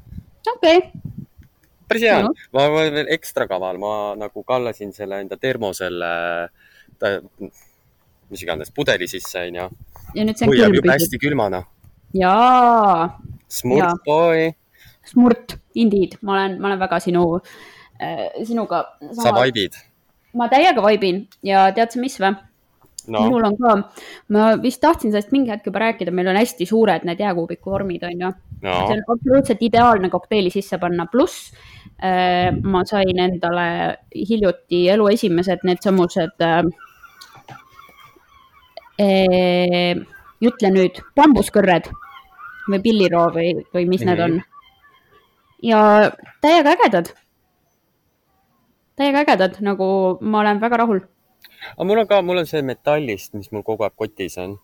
okei 0.54 0.78
okay. 0.78 1.02
päris 1.88 2.06
hea 2.06 2.20
no., 2.26 2.32
ma 2.54 2.68
olen 2.70 2.96
veel 3.00 3.12
ekstra 3.16 3.48
kaval, 3.50 3.80
ma 3.82 3.92
nagu 4.18 4.46
kallasin 4.46 4.94
selle 4.96 5.20
enda 5.24 5.38
termosele, 5.40 6.14
mis 8.32 8.46
iganes, 8.46 8.72
pudeli 8.74 9.10
sisse, 9.10 9.46
onju. 9.50 9.68
ja 10.16 10.26
nüüd 10.26 10.38
see 10.38 10.48
on 10.48 10.56
külm. 10.56 10.90
hästi 10.94 11.22
külmana. 11.22 11.64
jaa. 12.16 13.12
Smurt 13.52 14.00
boy. 14.06 14.46
Smurt, 15.04 15.58
indeed, 15.76 16.14
ma 16.24 16.38
olen, 16.38 16.54
ma 16.62 16.70
olen 16.70 16.78
väga 16.80 17.00
sinu 17.04 17.24
äh,, 18.00 18.30
sinuga. 18.46 18.84
sa 19.18 19.34
vaibid? 19.36 19.76
ma 20.32 20.46
täiega 20.48 20.80
vaibin 20.80 21.26
ja 21.44 21.66
tead 21.76 21.92
sa, 21.92 22.00
mis 22.00 22.16
või? 22.22 22.32
No.. 23.08 23.24
mul 23.30 23.44
on 23.48 23.56
ka, 23.58 23.74
ma 24.34 24.52
vist 24.62 24.80
tahtsin 24.82 25.12
sellest 25.12 25.32
mingi 25.34 25.50
hetk 25.52 25.66
juba 25.70 25.84
rääkida, 25.86 26.14
meil 26.14 26.30
on 26.32 26.38
hästi 26.40 26.66
suured 26.68 27.06
need 27.08 27.20
jääkuubiku 27.22 27.74
vormid, 27.74 28.02
on 28.08 28.26
ju 28.26 28.30
no.. 28.30 28.34
see 28.62 28.96
on 28.96 29.04
absoluutselt 29.16 29.62
ideaalne 29.62 30.10
kokteili 30.12 30.50
sisse 30.54 30.78
panna, 30.82 31.06
pluss 31.12 31.52
äh, 32.02 32.52
ma 32.62 32.84
sain 32.88 33.18
endale 33.18 33.68
hiljuti 34.14 34.86
elu 34.94 35.08
esimesed 35.16 35.66
needsamused 35.68 36.46
äh, 36.46 36.62
ütle 40.42 40.70
nüüd, 40.74 41.00
bambuskõrred 41.16 41.88
või 42.68 42.80
pilliroo 42.82 43.26
või, 43.34 43.54
või 43.74 43.86
mis 43.88 44.04
mm 44.04 44.08
-hmm. 44.08 44.18
need 44.18 44.20
on. 44.24 44.42
ja 45.62 45.80
täiega 46.40 46.76
ägedad. 46.76 47.12
täiega 48.96 49.24
ägedad, 49.24 49.58
nagu 49.60 50.18
ma 50.20 50.40
olen 50.40 50.60
väga 50.60 50.76
rahul. 50.76 51.00
Aga 51.70 51.86
mul 51.88 52.02
on 52.02 52.10
ka, 52.10 52.20
mul 52.22 52.42
on 52.42 52.46
see 52.46 52.62
metallist, 52.62 53.34
mis 53.34 53.50
mul 53.52 53.64
kogu 53.66 53.86
aeg 53.86 53.96
kotis 53.96 54.38
on 54.38 54.58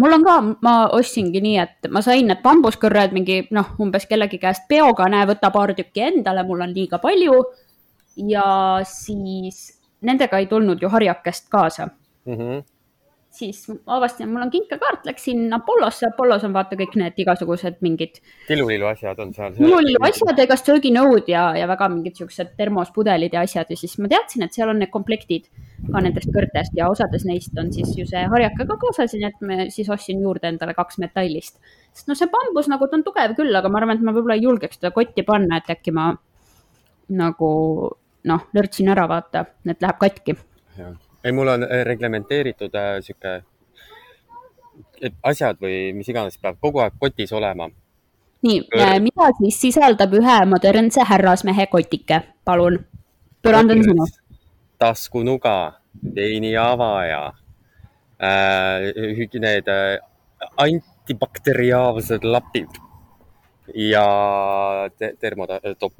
mul 0.00 0.16
on 0.16 0.24
ka, 0.26 0.36
ma 0.66 0.74
ostsingi 0.98 1.42
nii, 1.44 1.58
et 1.62 1.90
ma 1.90 2.02
sain 2.02 2.26
need 2.26 2.42
bambuskõrred 2.42 3.14
mingi 3.14 3.44
noh, 3.54 3.74
umbes 3.82 4.08
kellegi 4.10 4.40
käest 4.42 4.66
peoga, 4.68 5.08
näe, 5.10 5.26
võta 5.30 5.52
paar 5.54 5.74
tükki 5.78 6.08
endale, 6.08 6.42
mul 6.46 6.66
on 6.66 6.74
liiga 6.74 6.98
palju. 7.02 7.44
ja 8.30 8.44
siis 8.86 9.72
nendega 10.06 10.38
ei 10.38 10.46
tulnud 10.46 10.82
ju 10.82 10.88
harjakest 10.88 11.48
kaasa 11.50 11.88
mm. 12.26 12.34
-hmm 12.34 12.62
siis 13.34 13.64
avastasin, 13.70 14.28
mul 14.30 14.44
on 14.44 14.50
kinkekaart, 14.50 15.06
läksin 15.08 15.52
Apollosse, 15.52 16.06
Apollos 16.12 16.44
on 16.46 16.52
vaata 16.54 16.76
kõik 16.78 16.94
need 17.00 17.18
igasugused 17.24 17.80
mingid. 17.84 18.20
tilulilu 18.48 18.86
asjad 18.86 19.18
on 19.22 19.32
seal. 19.34 19.54
tilulilu 19.56 20.02
asjad, 20.06 20.38
ega 20.44 20.56
sööginõud 20.60 21.30
ja, 21.30 21.44
ja 21.58 21.68
väga 21.70 21.88
mingid 21.92 22.20
siuksed 22.20 22.54
termospudelid 22.58 23.34
ja 23.34 23.42
asjad 23.46 23.70
ja 23.70 23.78
siis 23.78 23.96
ma 23.98 24.10
teadsin, 24.12 24.46
et 24.46 24.56
seal 24.56 24.70
on 24.70 24.78
need 24.82 24.92
komplektid 24.94 25.48
ka 25.90 26.02
nendest 26.04 26.30
kõrtest 26.34 26.78
ja 26.78 26.88
osades 26.92 27.26
neist 27.28 27.58
on 27.60 27.72
siis 27.74 27.90
ju 27.98 28.06
see 28.08 28.22
harjaka 28.30 28.68
ka 28.70 28.78
kaasas, 28.86 29.16
nii 29.18 29.28
et 29.30 29.42
me 29.42 29.58
siis 29.74 29.90
ostsin 29.90 30.22
juurde 30.22 30.48
endale 30.52 30.76
kaks 30.76 31.00
metallist. 31.02 31.58
sest 31.92 32.10
noh, 32.10 32.18
see 32.18 32.30
bambus 32.30 32.70
nagu 32.70 32.88
ta 32.88 32.98
on 32.98 33.06
tugev 33.06 33.34
küll, 33.38 33.54
aga 33.54 33.70
ma 33.70 33.82
arvan, 33.82 33.98
et 33.98 34.06
ma 34.06 34.14
võib-olla 34.14 34.38
ei 34.38 34.46
julgeks 34.46 34.80
teda 34.80 34.94
kotti 34.94 35.26
panna, 35.26 35.58
et 35.58 35.74
äkki 35.74 35.94
ma 35.94 36.12
nagu 37.14 37.50
noh, 38.24 38.46
lörtsin 38.56 38.88
ära, 38.94 39.08
vaata, 39.10 39.44
et 39.68 39.82
läheb 39.82 39.98
katki 40.00 40.38
ei, 41.24 41.32
mul 41.32 41.48
on 41.48 41.62
äh, 41.62 41.84
reglementeeritud 41.84 42.74
äh, 42.74 42.98
sihuke, 43.00 43.42
et 45.02 45.14
asjad 45.22 45.60
või 45.62 45.92
mis 45.96 46.08
iganes 46.08 46.36
peab 46.40 46.58
kogu 46.60 46.82
aeg 46.84 46.98
kotis 47.00 47.32
olema. 47.32 47.70
nii, 48.44 48.60
mida 49.00 49.30
siis 49.38 49.60
sisaldab 49.60 50.12
ühe 50.18 50.36
modernse 50.48 51.06
härrasmehe 51.08 51.66
kotike, 51.72 52.20
palun? 52.44 52.78
pöörand 53.42 53.70
on 53.70 53.82
sinu. 53.84 54.06
taskunuga, 54.78 55.80
veiniavaja 56.14 57.32
äh,, 58.20 59.40
need 59.40 59.68
äh, 59.68 59.98
antibakteriaalsed 60.56 62.24
lapid 62.24 62.80
ja 63.74 64.06
te 64.98 65.14
termotop, 65.20 65.92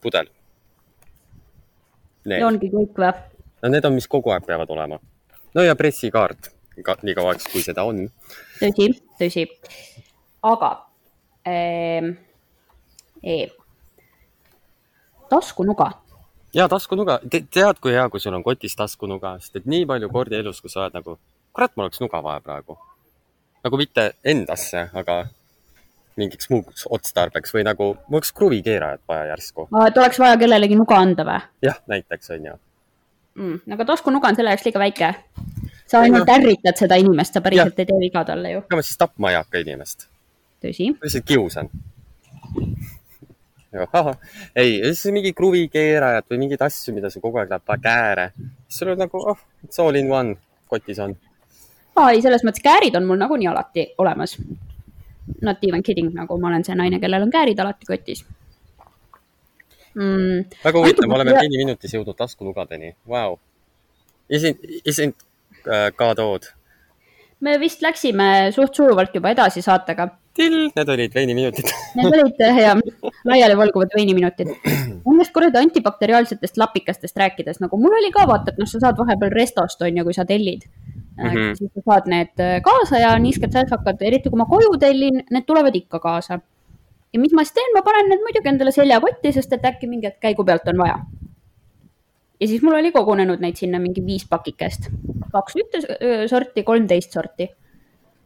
pudel. 0.00 0.28
ja 2.26 2.46
ongi 2.46 2.68
kõik 2.68 2.98
või? 3.00 3.29
No 3.62 3.68
need 3.68 3.84
on, 3.84 3.94
mis 3.96 4.08
kogu 4.08 4.32
aeg 4.34 4.46
peavad 4.46 4.70
olema. 4.70 4.98
no 5.54 5.62
ja 5.62 5.76
pressikaart 5.76 6.50
ka, 6.84 6.96
nii 7.02 7.14
kauaks, 7.18 7.48
kui 7.52 7.62
seda 7.64 7.84
on. 7.88 8.04
tõsi, 8.60 8.90
tõsi. 9.20 9.46
aga 10.46 10.70
ähm, 11.48 12.12
e, 13.22 13.48
taskunuga. 15.30 15.90
ja 16.54 16.68
taskunuga 16.68 17.20
Te, 17.30 17.42
tead, 17.42 17.82
kui 17.82 17.96
hea, 17.96 18.06
kui 18.12 18.22
sul 18.22 18.36
on 18.36 18.46
kotis 18.46 18.76
taskunuga, 18.78 19.36
sest 19.40 19.60
et 19.60 19.68
nii 19.70 19.88
palju 19.90 20.12
kordi 20.12 20.40
elus, 20.40 20.62
kui 20.62 20.72
sa 20.72 20.86
oled 20.86 20.96
nagu, 21.00 21.18
kurat, 21.52 21.76
mul 21.76 21.88
oleks 21.88 22.00
nuga 22.04 22.22
vaja 22.24 22.40
praegu. 22.44 22.78
nagu 23.64 23.76
mitte 23.76 24.12
endasse, 24.24 24.88
aga 24.94 25.22
mingiks 26.20 26.50
muuks 26.50 26.88
otstarbeks 26.90 27.54
või 27.54 27.62
nagu 27.64 27.92
mul 28.08 28.18
oleks 28.18 28.32
kruvikeerajat 28.36 29.04
vaja 29.08 29.30
järsku. 29.34 29.68
et 29.86 30.02
oleks 30.04 30.18
vaja 30.18 30.40
kellelegi 30.40 30.80
nuga 30.80 30.98
anda 31.04 31.28
või? 31.28 31.46
jah, 31.68 31.80
näiteks 31.90 32.36
on 32.36 32.52
ju 32.52 32.58
mm,. 33.34 33.72
aga 33.72 33.84
taskunuga 33.92 34.30
on 34.30 34.38
selle 34.38 34.54
jaoks 34.54 34.66
liiga 34.66 34.82
väike. 34.82 35.10
sa 35.86 36.00
ainult 36.04 36.28
no. 36.28 36.34
ärritad 36.34 36.78
seda 36.78 36.98
inimest, 37.00 37.34
sa 37.34 37.42
päriselt 37.44 37.78
ja. 37.78 37.82
ei 37.82 37.90
tee 37.90 38.00
viga 38.00 38.24
talle 38.24 38.54
ju. 38.54 38.62
ega 38.66 38.78
ma 38.78 38.86
siis 38.86 38.98
tapma 39.00 39.32
ei 39.32 39.38
hakka 39.38 39.62
inimest. 39.64 40.08
tõsi. 40.64 40.90
lihtsalt 41.02 41.26
kiusan. 41.28 41.70
ei, 44.56 44.80
siis 44.92 45.04
mingi 45.14 45.32
kruvikeerajat 45.36 46.30
või 46.32 46.44
mingeid 46.44 46.64
asju, 46.66 46.94
mida 46.96 47.10
sul 47.10 47.22
kogu 47.22 47.42
aeg 47.42 47.52
läheb 47.54 47.82
kääre. 47.82 48.30
siis 48.68 48.82
sul 48.82 48.94
on 48.94 49.04
nagu, 49.06 49.22
oh, 49.34 49.46
it's 49.64 49.78
all 49.82 49.94
in 49.94 50.10
one, 50.12 50.36
kotis 50.68 50.98
on. 50.98 51.16
aa, 51.96 52.10
ei, 52.10 52.22
selles 52.22 52.44
mõttes 52.46 52.64
käärid 52.64 52.98
on 52.98 53.06
mul 53.06 53.20
nagunii 53.20 53.50
alati 53.50 53.92
olemas. 53.98 54.38
Not 55.46 55.62
even 55.62 55.82
kidding, 55.86 56.08
nagu 56.14 56.34
ma 56.42 56.48
olen 56.48 56.64
see 56.66 56.74
naine, 56.74 56.98
kellel 56.98 57.22
on 57.22 57.30
käärid 57.30 57.60
alati 57.62 57.86
kotis 57.86 58.24
mm.. 59.94 60.62
väga 60.64 60.84
huvitav, 60.84 61.08
me 61.08 61.18
oleme 61.18 61.36
teine 61.38 61.64
minutis 61.64 61.94
jõudnud 61.96 62.18
taskulugadeni, 62.18 62.94
vau. 63.08 63.38
Isn't, 64.30 64.62
isn't 64.86 65.16
uh, 65.66 65.90
God 65.98 66.22
odd? 66.22 66.50
me 67.40 67.56
vist 67.60 67.82
läksime 67.84 68.50
suht 68.54 68.76
sujuvalt 68.76 69.14
juba 69.16 69.32
edasi 69.34 69.62
saatega. 69.64 70.08
need 70.40 70.90
olid 70.94 71.14
veiniminutid 71.14 71.70
Need 71.98 72.14
olid 72.14 72.42
ja 72.62 72.74
laialivalguvad 73.28 73.96
veiniminutid. 73.96 74.52
Nendest 74.64 75.32
kuradi 75.34 75.58
antibakteriaalsetest 75.60 76.60
lapikestest 76.60 77.16
rääkides, 77.18 77.58
nagu 77.64 77.80
mul 77.80 77.96
oli 77.98 78.12
ka 78.14 78.26
vaata, 78.28 78.52
et 78.52 78.60
noh, 78.60 78.68
sa 78.68 78.80
saad 78.84 79.00
vahepeal 79.00 79.32
restost 79.34 79.82
on 79.82 79.98
ju, 79.98 80.06
kui 80.06 80.16
sa 80.16 80.24
tellid 80.28 80.64
mm. 81.18 81.28
-hmm. 81.28 81.54
siis 81.58 81.72
sa 81.74 81.82
saad 81.84 82.06
need 82.06 82.40
äh, 82.40 82.60
kaasa 82.62 83.02
ja 83.02 83.18
niisked 83.18 83.52
sääsakad, 83.52 84.00
eriti 84.00 84.30
kui 84.30 84.38
ma 84.38 84.46
koju 84.46 84.78
tellin, 84.78 85.24
need 85.30 85.46
tulevad 85.46 85.76
ikka 85.76 85.98
kaasa 85.98 86.40
ja 87.12 87.20
mis 87.20 87.32
ma 87.34 87.44
siis 87.44 87.56
teen, 87.56 87.72
ma 87.74 87.82
panen 87.86 88.10
need 88.10 88.22
muidugi 88.24 88.52
endale 88.52 88.72
seljakotti, 88.74 89.32
sest 89.34 89.52
et 89.56 89.66
äkki 89.66 89.88
mingi 89.90 90.08
hetk 90.10 90.20
käigu 90.22 90.46
pealt 90.46 90.68
on 90.70 90.78
vaja. 90.78 90.98
ja 92.40 92.48
siis 92.48 92.62
mul 92.62 92.78
oli 92.78 92.92
kogunenud 92.92 93.42
neid 93.42 93.58
sinna 93.58 93.80
mingi 93.82 94.04
viis 94.06 94.26
pakikest, 94.28 94.90
kaks 95.32 95.58
ühte 95.60 95.82
sorti, 96.30 96.64
kolmteist 96.64 97.16
sorti. 97.16 97.48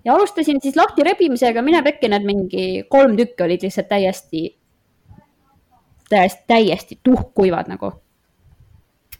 ja 0.04 0.14
alustasin 0.14 0.60
siis 0.62 0.76
lahti 0.76 1.06
rebimisega, 1.06 1.62
mine 1.62 1.82
pekki, 1.82 2.12
need 2.12 2.28
mingi 2.28 2.66
kolm 2.88 3.16
tükki 3.16 3.46
olid 3.46 3.64
lihtsalt 3.64 3.88
täiesti, 3.88 4.46
täiesti, 6.08 6.44
täiesti 6.46 6.98
tuhkkuivad 7.02 7.72
nagu. 7.72 7.92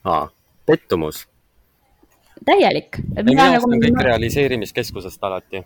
aa, 0.05 0.29
pettumus. 0.67 1.25
täielik. 2.45 3.01
nagu 3.17 3.73
kõik 3.73 4.05
realiseerimiskeskusest 4.11 5.25
alati 5.25 5.65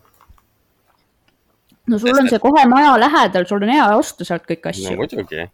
no 1.89 1.99
sul 1.99 2.17
on 2.17 2.29
see 2.31 2.41
kohe 2.43 2.65
maja 2.71 2.95
lähedal, 3.01 3.47
sul 3.49 3.63
on 3.63 3.73
hea 3.73 3.89
osta 3.97 4.27
sealt 4.29 4.47
kõiki 4.49 4.73
asju. 4.73 4.91
no 4.91 5.03
muidugi. 5.03 5.47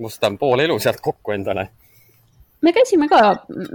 ma 0.00 0.10
ostan 0.10 0.38
pool 0.38 0.64
elu 0.66 0.78
sealt 0.78 1.00
kokku 1.04 1.34
endale. 1.36 1.68
me 2.62 2.72
käisime 2.76 3.08
ka 3.08 3.22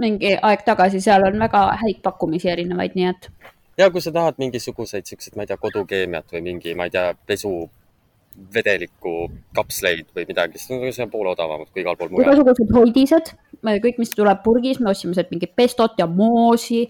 mingi 0.02 0.36
aeg 0.36 0.66
tagasi, 0.66 1.00
seal 1.00 1.26
on 1.28 1.40
väga 1.46 1.66
häid 1.82 2.02
pakkumisi 2.02 2.52
erinevaid, 2.52 2.94
nii 2.98 3.08
et. 3.12 3.30
ja 3.78 3.90
kui 3.90 4.04
sa 4.04 4.12
tahad 4.12 4.38
mingisuguseid 4.42 5.08
siukseid, 5.08 5.36
ma 5.36 5.46
ei 5.46 5.52
tea, 5.52 5.58
kodukeemiat 5.60 6.32
või 6.36 6.46
mingi, 6.50 6.74
ma 6.78 6.88
ei 6.88 6.94
tea, 6.94 7.10
pesu 7.26 7.56
vedeliku 8.52 9.30
kapsleid 9.56 10.10
või 10.14 10.26
midagi, 10.28 10.60
siis 10.60 10.74
on 10.76 10.92
see 10.92 11.06
poole 11.08 11.30
odavamad 11.32 11.70
kui 11.72 11.80
igal 11.80 11.96
pool 11.96 12.10
mujal. 12.12 12.26
igasugused 12.28 12.72
hoidised, 12.76 13.30
kõik, 13.64 14.00
mis 14.02 14.12
tuleb 14.12 14.42
purgis, 14.44 14.80
me 14.80 14.90
ostsime 14.92 15.16
sealt 15.16 15.30
mingi 15.32 15.48
pestot 15.48 15.96
ja 15.98 16.06
moosi 16.06 16.82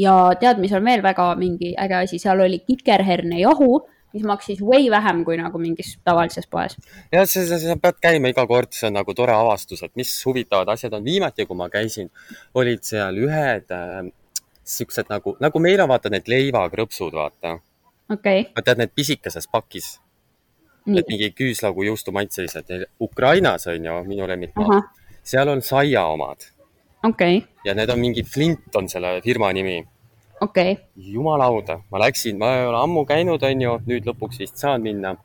ja 0.00 0.14
tead, 0.40 0.62
mis 0.62 0.72
on 0.72 0.84
veel 0.86 1.04
väga 1.04 1.34
mingi 1.40 1.74
äge 1.80 1.98
asi, 2.00 2.20
seal 2.22 2.40
oli 2.40 2.62
kikerhernejahu 2.64 3.68
mis 4.14 4.24
maksis 4.26 4.62
way 4.62 4.86
vähem 4.90 5.24
kui 5.26 5.36
nagu 5.38 5.58
mingis 5.58 5.96
tavalises 6.06 6.46
poes. 6.50 6.76
jah, 7.12 7.26
sa, 7.26 7.44
sa, 7.48 7.58
sa 7.58 7.76
pead 7.80 7.98
käima 8.02 8.30
iga 8.30 8.46
kord, 8.50 8.72
see 8.76 8.88
on 8.88 8.96
nagu 8.98 9.14
tore 9.16 9.34
avastus, 9.34 9.82
et 9.82 9.94
mis 9.98 10.12
huvitavad 10.26 10.70
asjad 10.74 10.94
on. 10.94 11.04
viimati, 11.04 11.46
kui 11.48 11.58
ma 11.58 11.68
käisin, 11.72 12.10
olid 12.54 12.84
seal 12.86 13.18
ühed 13.26 13.74
äh, 13.74 14.00
siuksed 14.64 15.10
nagu, 15.12 15.36
nagu 15.42 15.62
meil 15.62 15.82
on 15.84 15.90
vaata 15.90 16.12
need 16.14 16.30
leivakrõpsud, 16.30 17.14
vaata. 17.18 17.58
okei 18.10 18.46
okay.. 18.46 18.64
tead, 18.64 18.80
need 18.82 18.94
pisikeses 18.94 19.50
pakis. 19.50 19.96
Need 20.84 21.08
mingi 21.08 21.30
küüslaugu 21.32 21.86
juustumaitselised. 21.86 22.68
Ukrainas 23.00 23.62
on 23.72 23.86
ju 23.88 23.94
minu 24.04 24.26
lemmikmaa. 24.28 24.82
seal 25.24 25.48
on 25.48 25.62
saia 25.64 26.04
omad. 26.12 26.44
okei 27.02 27.38
okay.. 27.38 27.48
ja 27.64 27.74
need 27.74 27.90
on 27.90 28.00
mingi 28.00 28.22
Flint 28.22 28.76
on 28.76 28.88
selle 28.92 29.20
firma 29.24 29.52
nimi 29.52 29.80
okei. 30.44 30.76
Okay.. 30.76 31.12
jumala 31.14 31.48
auda, 31.50 31.80
ma 31.90 32.00
läksin, 32.04 32.38
ma 32.40 32.52
ei 32.58 32.68
ole 32.68 32.80
ammu 32.82 33.04
käinud, 33.08 33.42
on 33.48 33.66
ju, 33.66 33.74
nüüd 33.90 34.08
lõpuks 34.10 34.40
vist 34.42 34.60
saan 34.62 34.84
minna. 34.84 35.16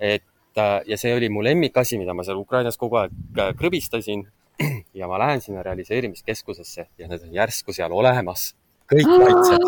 et 0.00 0.24
äh, 0.58 0.80
ja 0.86 0.98
see 1.00 1.14
oli 1.16 1.28
mu 1.32 1.44
lemmikasi, 1.44 1.98
mida 2.00 2.14
ma 2.14 2.24
seal 2.26 2.40
Ukrainas 2.40 2.78
kogu 2.80 3.00
aeg 3.02 3.14
äh, 3.38 3.52
krõbistasin. 3.58 4.26
ja 4.98 5.08
ma 5.08 5.18
lähen 5.20 5.42
sinna 5.44 5.62
realiseerimiskeskusesse 5.62 6.86
ja 6.98 7.08
need 7.08 7.24
on 7.26 7.32
järsku 7.34 7.74
seal 7.76 7.92
olemas, 7.92 8.54
kõik 8.88 9.10
maitsed 9.20 9.66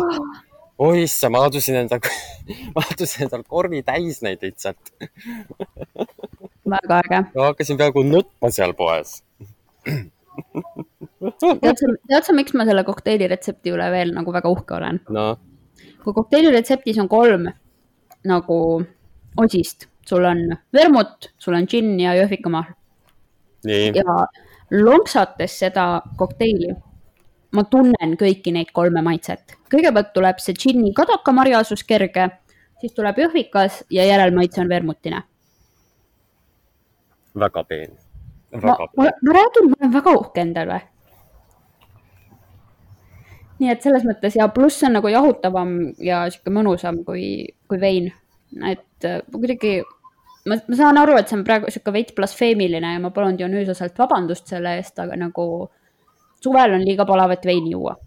oi 0.79 1.03
issa, 1.03 1.29
ma 1.29 1.43
ladusin 1.43 1.81
enda, 1.81 1.99
ma 2.75 2.83
ladusin 2.85 3.27
endal 3.27 3.43
korvi 3.47 3.81
täis 3.85 4.21
neid 4.25 4.43
lihtsalt. 4.45 4.93
Väga 6.69 7.01
äge. 7.03 7.19
ma 7.35 7.49
hakkasin 7.49 7.79
peaaegu 7.79 8.03
nutma 8.05 8.51
seal 8.53 8.75
poes 8.77 9.19
tead 11.63 11.75
sa, 11.79 11.93
tead 12.07 12.27
sa, 12.27 12.35
miks 12.35 12.55
ma 12.55 12.65
selle 12.67 12.83
kokteili 12.87 13.27
retsepti 13.27 13.73
üle 13.75 13.89
veel 13.91 14.13
nagu 14.15 14.33
väga 14.33 14.51
uhke 14.51 14.77
olen 14.77 15.01
no.? 15.13 15.33
kui 16.03 16.15
kokteili 16.15 16.51
retseptis 16.53 16.99
on 17.01 17.09
kolm 17.11 17.49
nagu 18.27 18.59
osist, 19.37 19.87
sul 20.07 20.25
on 20.25 20.49
vermut, 20.73 21.31
sul 21.37 21.55
on 21.55 21.67
džinn 21.67 21.99
ja 22.01 22.15
jõhvikamahl. 22.17 22.73
ja 23.95 24.19
lonksates 24.71 25.57
seda 25.59 26.01
kokteili, 26.17 26.73
ma 27.55 27.63
tunnen 27.63 28.15
kõiki 28.19 28.53
neid 28.53 28.71
kolme 28.73 29.01
maitset. 29.05 29.57
kõigepealt 29.71 30.13
tuleb 30.13 30.39
see 30.39 30.53
džinni 30.53 30.93
kadakamarjasus 30.93 31.83
kerge, 31.83 32.29
siis 32.81 32.93
tuleb 32.93 33.17
jõhvikas 33.17 33.83
ja 33.89 34.05
järelmaitse 34.05 34.61
on 34.61 34.69
vermutine. 34.69 35.23
väga 37.39 37.63
peen. 37.63 37.97
ma, 38.51 38.77
ma, 38.97 39.03
ma 39.03 39.33
räägin, 39.33 39.69
ma 39.69 39.75
olen 39.79 39.93
väga 39.93 40.15
uhke 40.19 40.41
endale. 40.41 40.81
Nii 43.59 43.71
et 43.73 43.83
selles 43.83 44.05
mõttes 44.07 44.35
ja 44.39 44.47
pluss 44.53 44.83
on 44.87 44.95
nagu 44.97 45.11
jahutavam 45.11 45.77
ja 46.03 46.23
sihuke 46.31 46.53
mõnusam 46.55 47.03
kui, 47.07 47.47
kui 47.67 47.79
vein. 47.81 48.11
et 48.65 49.05
äh, 49.05 49.21
kuidagi 49.31 49.79
ma, 50.49 50.57
ma 50.57 50.77
saan 50.77 50.99
aru, 51.01 51.17
et 51.19 51.29
see 51.29 51.37
on 51.39 51.45
praegu 51.47 51.71
sihuke 51.71 51.93
veits 51.93 52.15
blasfeemiline 52.17 52.93
ja 52.95 53.01
ma 53.03 53.11
palun 53.15 53.37
Dionüüsoselt 53.39 53.97
vabandust 53.99 54.49
selle 54.49 54.77
eest, 54.79 54.97
aga 55.01 55.17
nagu 55.19 55.47
suvel 56.43 56.77
on 56.77 56.85
liiga 56.85 57.05
palav, 57.09 57.35
et 57.35 57.45
veini 57.45 57.73
juua. 57.75 57.97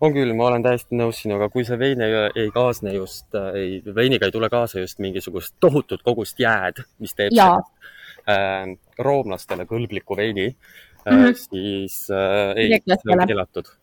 on 0.00 0.14
küll, 0.14 0.32
ma 0.38 0.48
olen 0.48 0.62
täiesti 0.62 0.96
nõus 0.96 1.20
sinuga, 1.24 1.48
kui 1.50 1.64
see 1.66 1.78
vein 1.78 2.00
ei, 2.04 2.16
ei 2.44 2.50
kaasne 2.54 2.94
just, 2.94 3.26
ei, 3.58 3.80
veiniga 3.94 4.28
ei 4.28 4.34
tule 4.34 4.48
kaasa 4.50 4.84
just 4.84 5.00
mingisugust 5.02 5.56
tohutut 5.60 6.02
kogust 6.06 6.40
jääd, 6.40 6.84
mis 7.02 7.14
teeb 7.18 7.34
äh, 7.36 8.74
roomlastele 8.98 9.66
kõlbliku 9.70 10.16
veini 10.16 10.46
äh, 10.46 11.12
mm, 11.12 11.24
-hmm. 11.24 11.40
siis 11.40 12.06
äh, 12.10 12.54
ei, 12.56 12.78
see 12.86 13.18
on 13.18 13.26
keelatud 13.26 13.74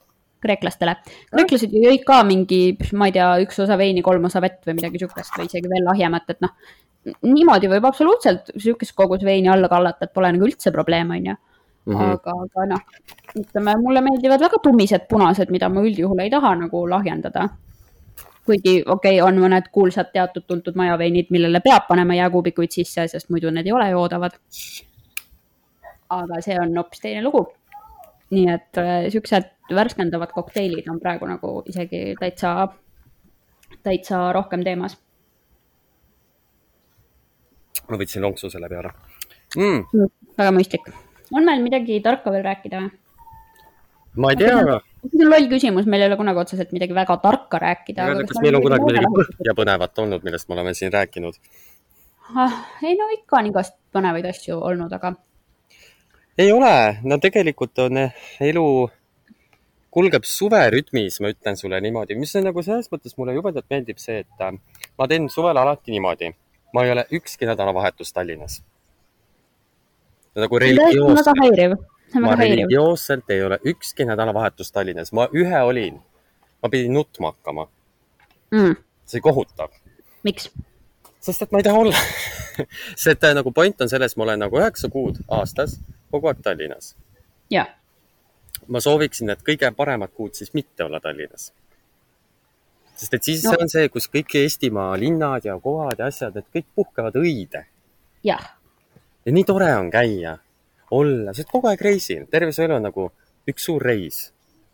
kreeklastele. 0.41 0.95
kreeklased 1.32 1.73
ju 1.73 1.84
jõid 1.86 2.06
ka 2.08 2.21
mingi, 2.27 2.62
ma 2.97 3.10
ei 3.10 3.15
tea, 3.17 3.30
üks 3.45 3.60
osa 3.63 3.77
veini, 3.77 4.04
kolm 4.06 4.25
osa 4.30 4.41
vett 4.43 4.65
või 4.67 4.80
midagi 4.80 5.04
sihukest 5.04 5.38
või 5.38 5.49
isegi 5.49 5.69
veel 5.71 5.86
lahjemat, 5.88 6.34
et 6.34 6.41
noh, 6.41 6.56
niimoodi 7.25 7.69
võib 7.71 7.86
absoluutselt 7.89 8.51
sihukest 8.58 8.95
kogus 8.97 9.23
veini 9.25 9.49
alla 9.49 9.69
kallata, 9.71 10.06
et 10.06 10.13
pole 10.13 10.32
nagu 10.34 10.49
üldse 10.49 10.73
probleem, 10.73 11.15
on 11.17 11.32
ju 11.32 11.39
Mm 11.86 11.95
-hmm. 11.97 12.12
aga, 12.13 12.32
aga 12.32 12.65
noh, 12.65 12.82
ütleme, 13.39 13.73
mulle 13.82 14.01
meeldivad 14.01 14.39
väga 14.39 14.58
tummised 14.63 15.08
punased, 15.10 15.49
mida 15.49 15.69
ma 15.69 15.82
üldjuhul 15.82 16.19
ei 16.21 16.30
taha 16.30 16.56
nagu 16.56 16.89
lahjendada. 16.89 17.49
kuigi 18.45 18.84
okei 18.86 19.21
okay,, 19.21 19.27
on 19.27 19.38
mõned 19.38 19.67
kuulsad 19.71 20.12
teatud 20.13 20.43
tuntud 20.47 20.75
majaveinid, 20.75 21.27
millele 21.30 21.60
peab 21.60 21.88
panema 21.88 22.13
jääkuubikuid 22.13 22.71
sisse, 22.71 23.08
sest 23.08 23.30
muidu 23.30 23.51
need 23.51 23.65
ei 23.65 23.71
ole 23.71 23.89
joodavad. 23.89 24.38
aga 26.10 26.41
see 26.41 26.60
on 26.62 26.77
hoopis 26.77 26.99
teine 26.99 27.23
lugu. 27.23 27.47
Nii 28.32 28.48
et 28.52 28.80
äh, 28.80 29.08
siuksed 29.13 29.50
värskendavad 29.76 30.34
kokteilid 30.36 30.88
on 30.91 31.00
praegu 31.00 31.28
nagu 31.30 31.54
isegi 31.67 32.15
täitsa, 32.20 32.67
täitsa 33.84 34.24
rohkem 34.36 34.63
teemas. 34.67 34.98
ma 37.91 38.00
võtsin 38.00 38.24
lonksu 38.24 38.50
selle 38.52 38.70
peale 38.72 38.94
mm.. 39.58 40.10
väga 40.38 40.52
mõistlik 40.56 40.91
on 41.36 41.48
meil 41.48 41.63
midagi 41.63 42.00
tarka 42.04 42.32
veel 42.34 42.44
rääkida 42.46 42.84
või? 42.84 42.91
ma 44.22 44.32
ei 44.34 44.39
tea, 44.39 44.56
aga. 44.60 44.78
see 45.08 45.26
on 45.26 45.32
loll 45.32 45.50
küsimus, 45.52 45.88
meil 45.89 46.04
ei 46.04 46.10
ole 46.10 46.20
kunagi 46.20 46.44
otseselt 46.44 46.72
midagi 46.76 46.96
väga 46.96 47.17
tarka 47.24 47.60
rääkida. 47.63 48.08
kas 48.28 48.41
meil 48.44 48.60
on 48.60 48.65
kunagi 48.65 48.88
midagi 48.89 49.12
põhja 49.39 49.58
põnevat 49.58 50.02
olnud, 50.04 50.26
millest 50.28 50.50
me 50.50 50.58
oleme 50.58 50.74
siin 50.78 50.94
rääkinud 50.94 51.39
ah,? 52.36 52.58
ei 52.84 52.98
no 53.00 53.10
ikka 53.15 53.39
on 53.39 53.52
igast 53.52 53.78
põnevaid 53.96 54.28
asju 54.32 54.60
olnud, 54.60 54.91
aga. 55.00 55.15
Ei 56.38 56.52
ole, 56.52 56.98
no 57.04 57.17
tegelikult 57.22 57.80
on 57.84 58.00
elu, 58.41 58.65
kulgeb 59.91 60.26
suverütmis, 60.28 61.20
ma 61.24 61.32
ütlen 61.34 61.58
sulle 61.60 61.82
niimoodi, 61.84 62.15
mis 62.20 62.34
on 62.39 62.48
nagu 62.48 62.63
selles 62.63 62.88
mõttes 62.91 63.17
mulle 63.20 63.36
jubedalt 63.36 63.67
meeldib 63.72 64.00
see, 64.02 64.22
et 64.24 64.46
äh, 64.46 64.54
ma 65.00 65.08
teen 65.12 65.28
suvel 65.30 65.58
alati 65.60 65.91
niimoodi. 65.96 66.32
ma 66.72 66.86
ei 66.88 66.91
ole 66.91 67.04
ükski 67.12 67.46
nädalavahetus 67.46 68.13
Tallinnas. 68.15 68.62
Nagu 70.39 70.60
religioosselt, 70.60 71.82
ma 72.24 72.36
religioosselt 72.39 73.30
ei 73.30 73.44
ole 73.44 73.58
ükski 73.67 74.06
nädalavahetus 74.08 74.72
Tallinnas, 74.72 75.12
ma 75.12 75.28
ühe 75.36 75.62
olin, 75.67 76.00
ma 76.63 76.70
pidin 76.70 76.94
nutma 76.94 77.34
hakkama. 77.34 77.67
Mm.. 78.52 78.76
see 79.06 79.20
kohutav. 79.20 79.72
miks? 80.24 80.50
sest 81.20 81.41
et 81.41 81.52
ma 81.52 81.60
ei 81.60 81.63
taha 81.63 81.80
olla. 81.80 81.96
Sest 83.02 83.08
et 83.08 83.24
äh, 83.24 83.36
nagu 83.36 83.52
point 83.52 83.82
on 83.82 83.89
selles, 83.89 84.15
ma 84.17 84.24
olen 84.24 84.41
nagu 84.44 84.58
üheksa 84.60 84.89
kuud 84.91 85.20
aastas 85.28 85.78
kogu 86.12 86.32
aeg 86.32 86.43
Tallinnas. 86.43 86.95
ma 88.67 88.80
sooviksin, 88.80 89.30
et 89.34 89.41
kõige 89.47 89.71
paremad 89.76 90.13
kuud 90.13 90.38
siis 90.38 90.54
mitte 90.54 90.84
olla 90.84 91.00
Tallinnas. 91.00 91.52
sest 92.95 93.13
et 93.13 93.24
siis 93.24 93.43
no. 93.45 93.58
on 93.60 93.69
see, 93.69 93.89
kus 93.89 94.08
kõik 94.08 94.36
Eestimaa 94.43 94.95
linnad 95.00 95.45
ja 95.45 95.60
kohad 95.60 96.00
ja 96.00 96.12
asjad, 96.12 96.36
need 96.36 96.50
kõik 96.54 96.67
puhkavad 96.76 97.15
õide. 97.15 97.65
jah 98.24 98.62
ja 99.26 99.34
nii 99.34 99.43
tore 99.45 99.69
on 99.78 99.89
käia, 99.93 100.36
olla, 100.91 101.34
sa 101.34 101.41
oled 101.41 101.52
kogu 101.52 101.69
aeg 101.71 101.84
reisil, 101.86 102.28
terve 102.32 102.54
su 102.56 102.63
elu 102.65 102.78
on 102.78 102.88
nagu 102.89 103.10
üks 103.50 103.67
suur 103.69 103.84
reis. 103.86 104.30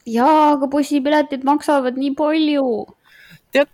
jaa, 0.08 0.54
aga 0.54 0.70
bussipiletid 0.72 1.44
maksavad 1.48 2.00
nii 2.00 2.14
palju. 2.18 2.68
tead, 3.52 3.70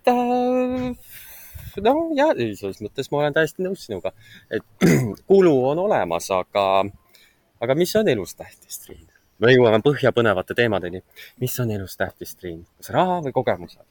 no 1.85 1.93
ja 2.17 2.31
selles 2.33 2.81
mõttes 2.81 3.11
ma 3.11 3.21
olen 3.21 3.37
täiesti 3.37 3.65
nõus 3.65 3.85
sinuga, 3.87 4.13
et 4.49 4.89
kulu 5.29 5.55
on 5.73 5.85
olemas, 5.85 6.29
aga, 6.33 6.85
aga 7.63 7.75
mis 7.79 7.95
on 7.95 8.07
elus 8.11 8.35
tähtis, 8.35 8.79
Triin? 8.83 9.07
me 9.39 9.51
jõuame 9.53 9.79
põhjapõnevate 9.83 10.55
teemadeni. 10.57 11.03
mis 11.39 11.59
on 11.59 11.71
elus 11.71 11.97
tähtis, 11.97 12.35
Triin? 12.35 12.65
kas 12.77 12.91
raha 12.95 13.21
või 13.23 13.35
kogemused? 13.35 13.81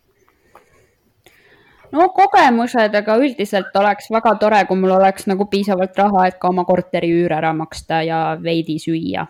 no 1.93 2.09
kogemused, 2.17 2.95
aga 3.01 3.17
üldiselt 3.21 3.77
oleks 3.77 4.09
väga 4.13 4.35
tore, 4.41 4.63
kui 4.69 4.81
mul 4.81 4.97
oleks 4.97 5.29
nagu 5.31 5.47
piisavalt 5.51 5.99
raha, 5.99 6.27
et 6.29 6.39
ka 6.41 6.49
oma 6.53 6.65
korteri 6.69 7.13
üür 7.13 7.35
ära 7.37 7.53
maksta 7.57 8.03
ja 8.07 8.23
veidi 8.43 8.79
süüa. 8.81 9.27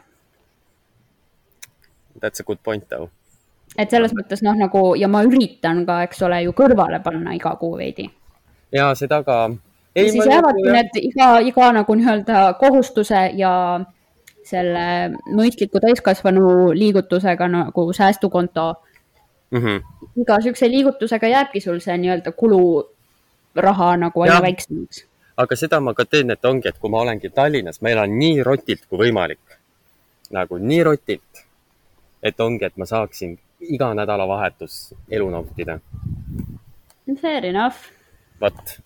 That's 2.20 2.40
a 2.40 2.46
good 2.46 2.62
point 2.62 2.88
though. 2.88 3.10
et 3.78 3.90
selles 3.90 4.12
mõttes 4.12 4.42
noh, 4.44 4.56
nagu 4.58 4.92
ja 5.00 5.08
ma 5.08 5.22
üritan 5.24 5.86
ka, 5.86 6.02
eks 6.06 6.22
ole, 6.22 6.42
ju 6.44 6.52
kõrvale 6.52 7.00
panna 7.02 7.34
iga 7.34 7.54
kuu 7.60 7.78
veidi. 7.78 8.10
ja 8.72 8.92
seda 8.94 9.22
ka. 9.26 9.38
ja 9.94 10.04
siis 10.10 10.26
jäävadki 10.26 10.68
nagu, 10.68 10.76
need 10.76 11.02
iga, 11.02 11.32
iga 11.40 11.72
nagu 11.80 11.94
nii-öelda 11.98 12.44
kohustuse 12.60 13.30
ja 13.38 13.52
selle 14.44 14.84
mõistliku 15.30 15.80
täiskasvanu 15.82 16.72
liigutusega 16.74 17.48
nagu 17.48 17.84
säästukonto 17.92 18.74
mm. 19.50 19.58
-hmm. 19.58 19.82
iga 20.22 20.40
siukse 20.40 20.70
liigutusega 20.70 21.28
jääbki 21.28 21.60
sul 21.60 21.78
see 21.78 21.96
nii-öelda 21.98 22.32
kuluraha 22.32 23.96
nagu 23.96 24.22
aina 24.22 24.42
väiksemaks. 24.42 25.06
aga 25.36 25.56
seda 25.56 25.80
ma 25.80 25.94
ka 25.94 26.04
teen, 26.04 26.30
et 26.30 26.44
ongi, 26.44 26.68
et 26.68 26.78
kui 26.78 26.90
ma 26.90 27.00
olengi 27.00 27.30
Tallinnas, 27.30 27.80
ma 27.80 27.88
elan 27.88 28.18
nii 28.18 28.42
rotilt 28.42 28.86
kui 28.88 28.98
võimalik. 28.98 29.58
nagu 30.30 30.58
nii 30.58 30.82
rotilt, 30.82 31.44
et 32.22 32.40
ongi, 32.40 32.64
et 32.64 32.76
ma 32.76 32.86
saaksin 32.86 33.38
iga 33.60 33.94
nädalavahetus 33.94 34.94
elu 35.10 35.30
nautida. 35.30 35.78
Fair 37.20 37.44
enough. 37.46 37.76
vot. 38.40 38.78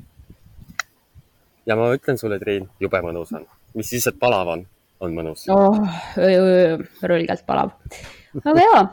ja 1.66 1.76
ma 1.76 1.92
ütlen 1.94 2.18
sulle, 2.18 2.38
Triin, 2.38 2.68
jube 2.80 3.00
mõnus 3.02 3.32
on. 3.32 3.46
mis 3.74 3.90
siis, 3.90 4.06
et 4.06 4.18
palav 4.18 4.48
on, 4.48 4.66
on 5.00 5.16
mõnus 5.16 5.48
oh,. 5.52 5.80
rõlgelt 6.16 7.44
palav. 7.48 7.74
aga 8.44 8.62
jaa 8.62 8.86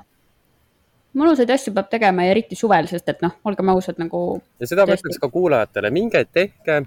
mõnusaid 1.18 1.52
asju 1.54 1.74
peab 1.76 1.90
tegema 1.92 2.26
ja 2.26 2.34
eriti 2.34 2.58
suvel, 2.58 2.88
sest 2.90 3.10
et 3.14 3.22
noh, 3.26 3.36
olgem 3.48 3.70
ausad 3.74 4.00
nagu. 4.02 4.42
ja 4.62 4.70
seda 4.70 4.88
ma 4.88 4.98
ütleks 4.98 5.22
ka 5.22 5.30
kuulajatele, 5.34 5.92
minge 5.94 6.24
tehke, 6.26 6.84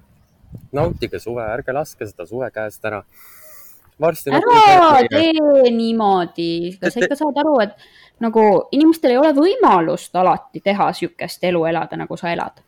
nautige 0.74 1.20
suve, 1.22 1.46
ärge 1.46 1.74
laske 1.76 2.08
seda 2.08 2.26
suve 2.28 2.50
käest 2.54 2.84
ära. 2.84 3.02
ära 4.02 4.90
tee 5.10 5.70
niimoodi, 5.72 6.76
kas 6.80 6.96
sa 6.96 7.04
ikka 7.04 7.18
saad 7.18 7.38
aru, 7.44 7.58
et 7.64 7.76
nagu 8.20 8.42
inimestel 8.76 9.14
ei 9.14 9.20
ole 9.20 9.32
võimalust 9.36 10.16
alati 10.16 10.60
teha 10.64 10.90
sihukest 10.92 11.44
elu 11.44 11.64
elada, 11.70 11.96
nagu 11.96 12.18
sa 12.18 12.32
elad. 12.32 12.60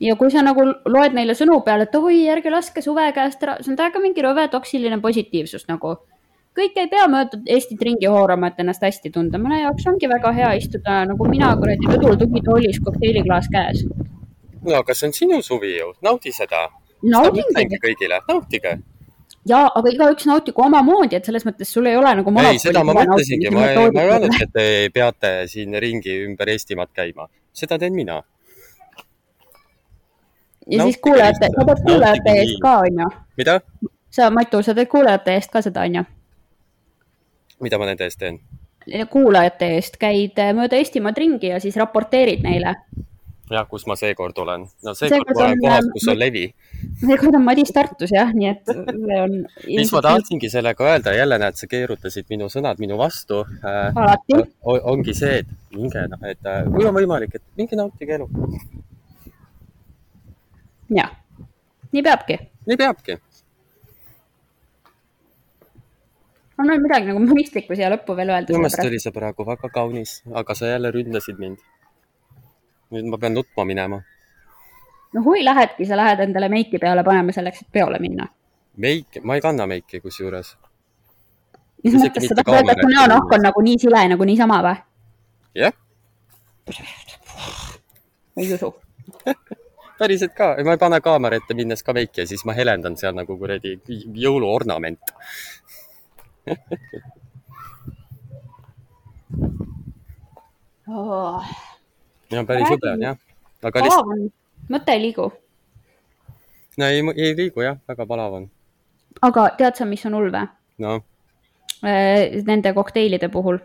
Ja 0.00 0.16
kui 0.16 0.30
sa 0.32 0.44
nagu 0.44 0.64
loed 0.64 1.16
neile 1.16 1.34
sõnu 1.36 1.60
peale, 1.64 1.88
et 1.88 1.94
oi, 1.98 2.22
ärge 2.32 2.52
laske 2.52 2.82
suve 2.84 3.10
käest 3.16 3.42
ära, 3.44 3.58
see 3.60 3.74
on 3.74 3.80
täiega 3.80 4.00
mingi 4.00 4.24
rõve 4.24 4.46
toksiline 4.52 5.00
positiivsus 5.00 5.68
nagu 5.68 5.98
kõik 6.56 6.78
ei 6.82 6.88
pea 6.90 7.06
mööda 7.10 7.40
Eestit 7.54 7.82
ringi 7.86 8.10
hoorama, 8.10 8.50
et 8.50 8.60
ennast 8.62 8.82
hästi 8.84 9.12
tunda, 9.14 9.38
mõne 9.42 9.62
jaoks 9.62 9.86
ongi 9.90 10.10
väga 10.10 10.32
hea 10.36 10.52
istuda 10.58 11.02
nagu 11.08 11.28
mina 11.30 11.52
kuradi 11.58 11.90
rõdul 11.90 12.18
tugitoolis 12.20 12.80
kokteiliklaas 12.84 13.50
käes. 13.52 13.84
no 14.66 14.78
aga 14.80 14.94
see 14.94 15.08
on 15.08 15.16
sinu 15.16 15.42
suvi 15.42 15.76
ju, 15.78 15.92
naudi 16.02 16.32
seda. 16.32 16.68
naudingi. 17.02 17.78
kõigile, 17.84 18.20
nautige. 18.28 18.76
ja, 19.46 19.62
aga 19.68 19.94
igaüks 19.94 20.26
nautigu 20.26 20.66
omamoodi, 20.66 21.16
et 21.16 21.30
selles 21.30 21.46
mõttes 21.46 21.70
sul 21.70 21.86
ei 21.86 21.96
ole 21.96 22.14
nagu. 22.20 22.34
ei, 22.42 22.58
seda 22.58 22.84
ma 22.84 22.96
mõtlesingi, 22.98 23.54
ma 23.54 23.70
ei, 23.70 23.86
ma 23.94 24.02
ei 24.02 24.12
öelnud, 24.16 24.42
et 24.42 24.52
te 24.52 24.66
peate 24.94 25.34
siin 25.46 25.78
ringi 25.86 26.20
ümber 26.26 26.50
Eestimaad 26.56 26.92
käima, 26.94 27.30
seda 27.52 27.78
teen 27.78 27.94
mina. 27.94 28.22
Ja 30.70 30.78
nautige 30.78 30.92
siis 30.92 31.02
kuulajate, 31.08 31.50
sa 31.56 31.66
teed 31.66 31.84
kuulajate 31.88 32.38
eest 32.44 32.62
ka, 32.62 32.78
onju. 32.86 33.10
mida? 33.36 33.60
sa, 34.10 34.30
Matu, 34.30 34.62
sa 34.62 34.74
teed 34.74 34.88
kuulajate 34.88 35.36
eest 35.36 35.52
ka 35.52 35.62
seda, 35.66 35.84
onju 35.88 36.06
mida 37.60 37.78
ma 37.80 37.90
nende 37.90 38.08
eest 38.08 38.20
teen? 38.20 38.40
kuulajate 39.12 39.68
eest 39.76 40.00
käid 40.00 40.40
mööda 40.56 40.78
Eestimaad 40.80 41.18
ringi 41.20 41.52
ja 41.52 41.60
siis 41.62 41.76
raporteerid 41.78 42.40
neile. 42.42 42.74
jah, 43.50 43.66
kus 43.68 43.84
ma 43.90 43.96
seekord 43.98 44.38
olen. 44.40 44.64
no 44.86 44.94
seekord 44.96 45.36
ma 45.36 45.44
olen 45.44 45.60
kohas, 45.62 45.88
kus 45.94 46.08
on 46.10 46.18
levi. 46.18 46.46
seekord 47.02 47.36
on 47.36 47.44
Madis 47.44 47.74
Tartus 47.76 48.14
jah, 48.14 48.32
nii 48.34 48.50
et 48.50 48.72
see 48.72 49.20
on. 49.20 49.36
mis 49.82 49.92
ma 49.94 50.02
tahtsingi 50.08 50.50
sellega 50.52 50.88
öelda, 50.92 51.14
jälle 51.14 51.38
näed, 51.42 51.60
sa 51.60 51.68
keerutasid 51.70 52.30
minu 52.32 52.48
sõnad 52.52 52.80
minu 52.82 52.98
vastu 53.00 53.44
äh,. 53.60 53.90
alati. 53.92 54.40
ongi 54.64 55.14
see, 55.14 55.42
et 55.44 55.76
minge, 55.76 56.06
noh, 56.14 56.24
et 56.32 56.48
äh, 56.48 56.62
kui 56.72 56.88
on 56.88 56.96
võimalik, 56.96 57.36
et 57.36 57.44
minge 57.60 57.78
nautige 57.78 58.16
elu. 58.16 58.30
Jah, 60.96 61.10
nii 61.92 62.02
peabki. 62.02 62.38
nii 62.66 62.76
peabki 62.76 63.18
on 66.60 66.68
veel 66.68 66.80
midagi 66.84 67.08
nagu 67.08 67.20
mõistlikku 67.24 67.76
siia 67.76 67.90
lõppu 67.92 68.16
veel 68.16 68.32
öelda? 68.34 68.52
minu 68.52 68.64
meelest 68.64 68.84
oli 68.84 69.00
see 69.02 69.14
praegu 69.14 69.46
väga 69.48 69.70
kaunis, 69.72 70.20
aga 70.36 70.56
sa 70.56 70.72
jälle 70.74 70.92
ründasid 70.94 71.38
mind 71.40 71.60
nüüd 72.94 73.06
ma 73.10 73.20
pean 73.22 73.34
nutma 73.34 73.64
minema. 73.64 74.00
no 75.14 75.22
kui 75.24 75.44
lähedki, 75.44 75.86
sa 75.86 75.98
lähed 76.00 76.24
endale 76.26 76.50
meiki 76.52 76.78
peale 76.82 77.04
panema 77.06 77.32
selleks, 77.32 77.64
et 77.64 77.72
peole 77.72 77.98
minna. 78.02 78.28
meik, 78.76 79.22
ma 79.24 79.38
ei 79.38 79.44
kanna 79.44 79.66
meiki 79.70 80.02
kusjuures. 80.04 80.56
mis 81.84 81.96
mõttes 81.96 82.28
sa 82.28 82.38
tahad 82.42 82.60
öelda, 82.60 82.76
et 82.76 82.84
mu 82.84 82.92
näonahk 82.94 83.36
on 83.38 83.46
nagu 83.48 83.64
nii 83.68 83.78
sile 83.86 84.04
nagu 84.14 84.28
niisama 84.28 84.60
või? 84.66 84.76
jah 85.64 85.74
ma 88.36 88.42
ei 88.44 88.54
usu 88.54 88.74
päriselt 90.00 90.34
ka, 90.36 90.54
ma 90.64 90.76
ei 90.76 90.80
pane 90.80 91.00
kaamera 91.04 91.36
ette 91.40 91.56
minnes 91.58 91.84
ka 91.86 91.92
meiki 91.96 92.22
ja 92.22 92.26
siis 92.28 92.44
ma 92.48 92.56
helendan 92.56 92.96
seal 93.00 93.14
nagu 93.16 93.36
kuradi 93.40 93.76
jõuluornament 94.24 95.04
oh 100.88 101.44
ja 102.30 102.44
päris 102.44 102.70
jube 102.70 102.92
on 102.92 103.02
jah. 103.02 103.16
aga 103.62 103.84
lihtsalt. 103.84 104.32
mõte 104.70 104.94
ei 104.94 105.02
liigu. 105.02 105.28
no 106.78 106.86
ei, 106.86 107.02
ei 107.16 107.36
liigu 107.36 107.64
jah, 107.64 107.78
väga 107.88 108.06
palav 108.06 108.38
on. 108.40 108.48
aga 109.22 109.48
tead 109.58 109.80
sa, 109.80 109.88
mis 109.88 110.06
on 110.06 110.18
hull 110.18 110.32
või? 110.34 110.46
noh. 110.86 111.02
Nende 111.80 112.74
kokteilide 112.76 113.30
puhul 113.32 113.56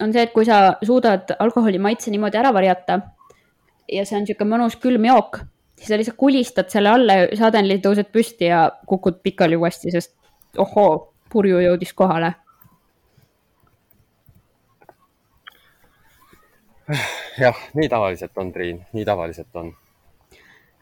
on 0.00 0.12
see, 0.14 0.22
et 0.22 0.32
kui 0.32 0.46
sa 0.46 0.76
suudad 0.86 1.32
alkoholi 1.38 1.80
maitse 1.82 2.12
niimoodi 2.14 2.38
ära 2.38 2.52
varjata 2.54 3.00
ja 3.92 4.04
see 4.06 4.18
on 4.18 4.26
niisugune 4.26 4.54
mõnus 4.54 4.76
külm 4.80 5.06
jook, 5.08 5.40
siis 5.78 5.90
sa 5.90 5.98
lihtsalt 5.98 6.18
kulistad 6.20 6.70
selle 6.72 6.92
alla, 6.92 7.22
suddenly 7.38 7.80
tõused 7.82 8.12
püsti 8.12 8.50
ja 8.50 8.66
kukud 8.86 9.22
pikali 9.24 9.58
uuesti, 9.58 9.92
sest 9.94 10.14
ohoo, 10.58 11.12
purju 11.30 11.60
jõudis 11.62 11.92
kohale 11.96 12.34
jah, 17.38 17.56
nii 17.74 17.88
tavaliselt 17.88 18.38
on, 18.38 18.52
Triin, 18.52 18.82
nii 18.92 19.04
tavaliselt 19.06 19.56
on. 19.56 19.72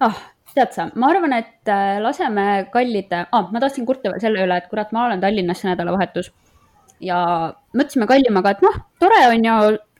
ah, 0.04 0.18
tead 0.54 0.74
sa, 0.74 0.88
ma 0.94 1.12
arvan, 1.12 1.34
et 1.36 1.72
äh, 1.72 1.98
laseme 2.02 2.68
kallide 2.72 3.24
ah,, 3.32 3.48
ma 3.52 3.62
tahtsin 3.62 3.86
kurta 3.88 4.12
veel 4.12 4.22
selle 4.22 4.44
üle, 4.46 4.58
et 4.58 4.68
kurat, 4.70 4.92
ma 4.92 5.06
olen 5.06 5.22
Tallinnas 5.22 5.62
see 5.62 5.70
nädalavahetus 5.70 6.32
ja 7.04 7.18
mõtlesime 7.76 8.08
kallimaga, 8.10 8.54
et 8.54 8.64
noh, 8.64 8.78
tore 9.02 9.20
on 9.30 9.48
ju 9.48 9.56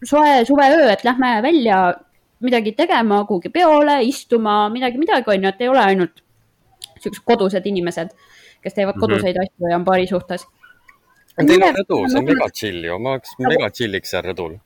soe 0.08 0.44
suveöö, 0.48 0.88
et 0.92 1.04
lähme 1.06 1.38
välja 1.44 1.82
midagi 2.44 2.72
tegema, 2.78 3.24
kuhugi 3.28 3.50
peole, 3.54 3.98
istuma, 4.06 4.68
midagi, 4.72 4.98
midagi 4.98 5.34
on 5.34 5.46
ju, 5.46 5.48
et 5.48 5.64
ei 5.64 5.68
ole 5.68 5.82
ainult 5.82 6.22
siuksed 6.98 7.24
kodused 7.26 7.66
inimesed, 7.66 8.14
kes 8.62 8.74
teevad 8.74 8.96
mhm. 8.96 9.00
koduseid 9.00 9.36
mm 9.36 9.42
-hmm. 9.42 9.58
asju 9.58 9.70
ja 9.70 9.76
on 9.76 9.84
paari 9.84 10.06
suhtes. 10.06 10.46
Teil 11.38 11.62
on 11.62 11.76
rõdu, 11.76 11.98
see 12.10 12.18
on 12.18 12.24
mega 12.24 12.48
chill 12.50 12.84
ju, 12.84 12.98
ma 12.98 13.14
oleks 13.14 13.36
mega 13.38 13.70
chill'iks 13.70 14.10
seal 14.10 14.26
rõdul 14.26 14.58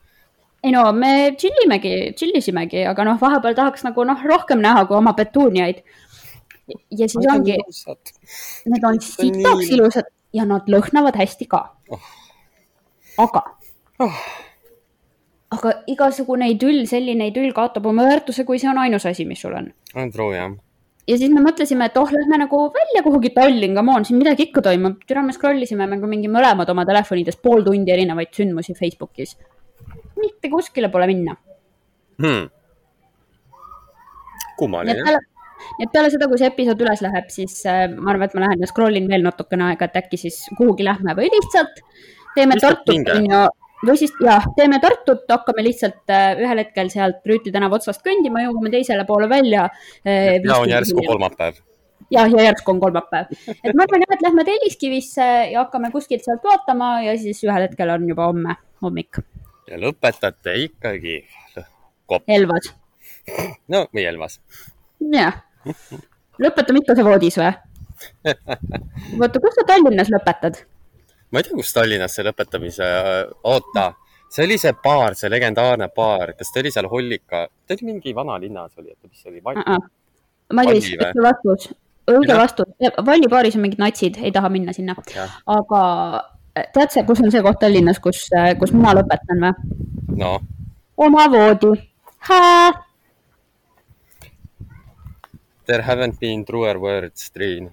ei 0.63 0.71
no 0.71 0.83
me 0.95 1.35
chill 1.39 1.65
imegi, 1.65 2.13
chill 2.15 2.37
isimegi, 2.39 2.85
aga 2.87 3.05
noh, 3.07 3.19
vahepeal 3.19 3.55
tahaks 3.57 3.83
nagu 3.83 4.05
noh, 4.07 4.23
rohkem 4.31 4.61
näha 4.63 4.85
kui 4.87 4.97
oma 4.97 5.13
petuuniaid. 5.17 5.83
ja 6.71 7.07
siis 7.07 7.17
Need 7.19 7.31
ongi, 7.33 7.57
need 8.71 8.85
on 8.87 8.99
sitaks 9.03 9.71
ilusad 9.75 10.07
ja 10.33 10.45
nad 10.47 10.69
lõhnavad 10.71 11.17
hästi 11.19 11.49
ka 11.51 11.59
oh.. 11.91 12.05
aga 13.19 13.41
oh., 13.99 14.21
aga 15.53 15.73
igasugune 15.91 16.49
idüll, 16.51 16.83
selline 16.89 17.29
idüll 17.31 17.53
kaotab 17.55 17.87
oma 17.89 18.05
väärtuse, 18.09 18.45
kui 18.47 18.61
see 18.61 18.69
on 18.71 18.81
ainus 18.83 19.07
asi, 19.09 19.25
mis 19.29 19.41
sul 19.43 19.55
on. 19.57 19.71
on 19.95 20.11
true 20.13 20.35
jah 20.35 20.53
ja 21.07 21.17
siis 21.19 21.33
me 21.35 21.41
mõtlesime, 21.43 21.89
et 21.89 21.97
oh, 21.99 22.11
lähme 22.15 22.37
nagu 22.45 22.59
välja 22.75 23.01
kuhugi 23.03 23.33
Tallinn, 23.35 23.75
come 23.75 23.91
on, 23.91 24.05
siin 24.07 24.21
midagi 24.21 24.47
ikka 24.47 24.61
toimub. 24.63 25.01
türa, 25.07 25.23
me 25.25 25.35
scroll 25.35 25.59
isime 25.65 25.87
nagu 25.89 26.07
mingi 26.07 26.31
mõlemad 26.31 26.69
oma 26.71 26.85
telefonides 26.87 27.39
pool 27.43 27.65
tundi 27.65 27.91
erinevaid 27.91 28.31
sündmusi 28.35 28.75
Facebookis 28.77 29.35
mitte 30.23 30.49
kuskile 30.49 30.89
pole 30.93 31.07
minna 31.09 31.35
hmm.. 32.21 32.49
kummaline. 34.57 35.03
nii 35.03 35.85
et 35.85 35.93
peale 35.93 36.11
seda, 36.13 36.27
kui 36.29 36.39
see 36.41 36.49
episood 36.51 36.81
üles 36.83 37.01
läheb, 37.05 37.29
siis 37.33 37.55
äh, 37.69 37.85
ma 37.93 38.13
arvan, 38.13 38.29
et 38.29 38.37
ma 38.37 38.45
lähen 38.45 38.63
ja 38.63 38.69
scroll 38.69 38.99
in 38.99 39.09
veel 39.11 39.23
natukene 39.25 39.69
aega, 39.71 39.87
et 39.89 40.01
äkki 40.03 40.19
siis 40.25 40.41
kuhugi 40.57 40.85
lähme 40.87 41.15
või 41.19 41.29
lihtsalt 41.33 41.83
teeme 42.35 42.59
Tartut, 42.61 43.11
on 43.15 43.29
ju, 43.29 43.43
või 43.83 43.97
siis 43.99 44.15
jah, 44.23 44.47
teeme 44.57 44.79
Tartut, 44.83 45.25
hakkame 45.29 45.65
lihtsalt 45.67 46.13
äh, 46.13 46.31
ühel 46.41 46.63
hetkel 46.63 46.89
sealt 46.93 47.21
Rüütli 47.29 47.53
tänava 47.53 47.79
otsast 47.79 48.03
kõndima, 48.05 48.45
jõuame 48.45 48.71
teisele 48.73 49.05
poole 49.09 49.29
välja 49.31 49.67
äh,. 50.07 50.39
ja 50.39 50.57
on 50.57 50.71
järsku 50.71 51.05
kolmapäev 51.07 51.61
jah, 52.13 52.29
ja 52.31 52.49
järsku 52.49 52.75
on 52.75 52.81
kolmapäev, 52.83 53.31
et 53.53 53.71
ma 53.75 53.87
arvan 53.87 54.05
jah, 54.05 54.17
et 54.17 54.25
lähme 54.27 54.47
Telliskivisse 54.47 55.29
ja 55.53 55.63
hakkame 55.63 55.91
kuskilt 55.93 56.25
sealt 56.25 56.43
vaatama 56.45 56.95
ja 57.07 57.15
siis 57.19 57.43
ühel 57.45 57.67
hetkel 57.67 57.95
on 57.95 58.09
juba 58.09 58.31
homme 58.31 58.57
hommik 58.83 59.23
ja 59.69 59.79
lõpetate 59.79 60.55
ikkagi 60.67 61.21
kop-. 62.09 62.27
Elvas. 62.27 62.71
no, 63.71 63.85
või 63.93 64.05
Elvas. 64.07 64.39
jah, 65.13 65.41
lõpetame 66.41 66.83
ikka 66.83 66.97
see 66.97 67.07
voodis 67.07 67.39
või? 67.39 67.53
oota, 69.21 69.39
kus 69.39 69.59
sa 69.59 69.67
Tallinnas 69.67 70.11
lõpetad? 70.11 70.63
Ma 71.33 71.41
ei 71.41 71.47
tea, 71.47 71.57
kus 71.57 71.73
Tallinnas 71.73 72.13
see 72.13 72.25
lõpetamise, 72.27 72.87
oota, 73.49 73.87
see 74.29 74.45
oli 74.45 74.59
see 74.61 74.73
baar, 74.83 75.15
see 75.17 75.31
legendaarne 75.33 75.89
baar, 75.95 76.35
kas 76.37 76.53
ta 76.53 76.61
oli 76.61 76.71
seal 76.73 76.89
Hollika, 76.91 77.47
ta 77.49 77.77
oli 77.77 77.89
mingi 77.89 78.13
vanalinnas 78.15 78.77
oli, 78.77 78.93
oota, 78.93 79.09
mis 79.09 79.23
see 79.23 79.31
oli? 79.31 79.41
Uh? 79.41 79.63
-uh. 79.63 79.89
Madis, 80.53 80.91
õige 80.93 81.23
vastus, 81.25 81.71
õige 82.11 82.37
vastus, 82.37 82.69
Valli 83.05 83.29
baaris 83.31 83.57
on 83.57 83.65
mingid 83.65 83.81
natsid, 83.81 84.19
ei 84.21 84.31
taha 84.35 84.51
minna 84.53 84.75
sinna, 84.75 84.93
aga 85.57 85.81
tead 86.75 86.93
sa, 86.93 87.05
kus 87.07 87.23
on 87.23 87.33
see 87.33 87.41
koht 87.41 87.61
Tallinnas, 87.63 88.01
kus, 88.03 88.27
kus 88.59 88.75
mina 88.77 88.93
lõpetan 88.99 89.47
või? 89.47 89.53
no. 90.21 90.37
oma 90.97 91.27
voodi. 91.33 91.73
There 95.65 95.81
haven't 95.81 96.19
been 96.19 96.45
truer 96.45 96.77
words, 96.79 97.31
Triin 97.31 97.71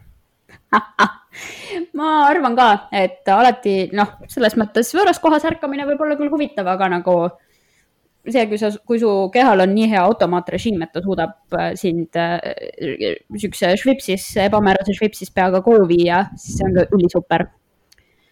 ma 2.01 2.17
arvan 2.31 2.57
ka, 2.57 2.71
et 2.97 3.29
alati 3.29 3.77
noh, 3.97 4.17
selles 4.33 4.57
mõttes 4.61 4.91
võõras 4.97 5.21
kohas 5.23 5.47
ärkamine 5.49 5.87
võib 5.89 6.03
olla 6.07 6.17
küll 6.19 6.33
huvitav, 6.33 6.69
aga 6.73 6.89
nagu 6.97 7.17
see, 8.27 8.45
kui 8.51 8.59
sa, 8.61 8.71
kui 8.87 9.01
su 9.01 9.11
kehal 9.35 9.65
on 9.65 9.73
nii 9.75 9.89
hea 9.93 10.03
automaatrežiim, 10.05 10.83
et 10.85 10.93
ta 10.95 11.03
suudab 11.05 11.57
äh, 11.57 11.73
sind 11.81 12.17
äh, 12.21 13.17
siukse 13.41 13.73
švipsis, 13.81 14.27
ebamäärase 14.45 14.97
švipsis 14.97 15.33
peaga 15.35 15.63
koju 15.65 15.89
viia, 15.91 16.27
siis 16.37 16.61
see 16.61 16.69
on 16.69 16.77
ka 16.79 16.87
ülisuper. 16.97 17.49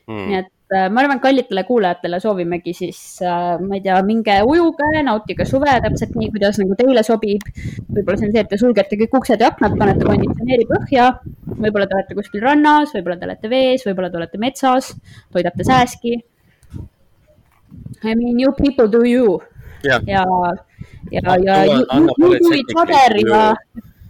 Mm.. 0.09 0.25
nii 0.25 0.39
et 0.41 0.53
ma 0.69 1.01
arvan, 1.01 1.17
et 1.17 1.23
kallitele 1.23 1.63
kuulajatele 1.65 2.19
soovimegi 2.21 2.75
siis 2.77 2.99
äh,, 3.25 3.57
ma 3.63 3.79
ei 3.79 3.83
tea, 3.85 3.97
minge 4.05 4.35
ujuge, 4.45 4.89
nautige 5.07 5.47
suve 5.49 5.73
täpselt 5.85 6.17
nii, 6.19 6.29
kuidas 6.35 6.59
nagu 6.61 6.77
teile 6.77 7.05
sobib. 7.07 7.47
võib-olla 7.89 8.19
see 8.21 8.29
on 8.29 8.35
see, 8.35 8.43
et 8.45 8.51
te 8.53 8.59
sulgete 8.61 8.99
kõik 9.01 9.17
uksed 9.21 9.41
ja 9.41 9.49
aknad, 9.53 9.79
panete 9.81 10.05
konditsioneeri 10.05 10.67
põhja. 10.69 11.07
võib-olla 11.55 11.89
te 11.89 11.97
olete 11.97 12.19
kuskil 12.19 12.45
rannas, 12.45 12.93
võib-olla 12.97 13.17
te 13.17 13.29
olete 13.31 13.53
vees, 13.53 13.87
võib-olla 13.89 14.13
te 14.13 14.21
olete 14.21 14.43
metsas, 14.43 14.93
toidate 15.33 15.69
sääski. 15.71 16.19
I 18.05 18.15
mean 18.15 18.37
you 18.39 18.53
people 18.53 18.91
do 18.93 19.05
you. 19.09 19.41
ja, 19.87 20.01
ja, 20.05 20.25
ja, 21.11 21.37
ja 21.39 21.65
you, 21.65 21.81
you 22.19 22.39
do 22.43 22.53
each 22.53 22.77
other 22.77 23.17
ja, 23.25 23.43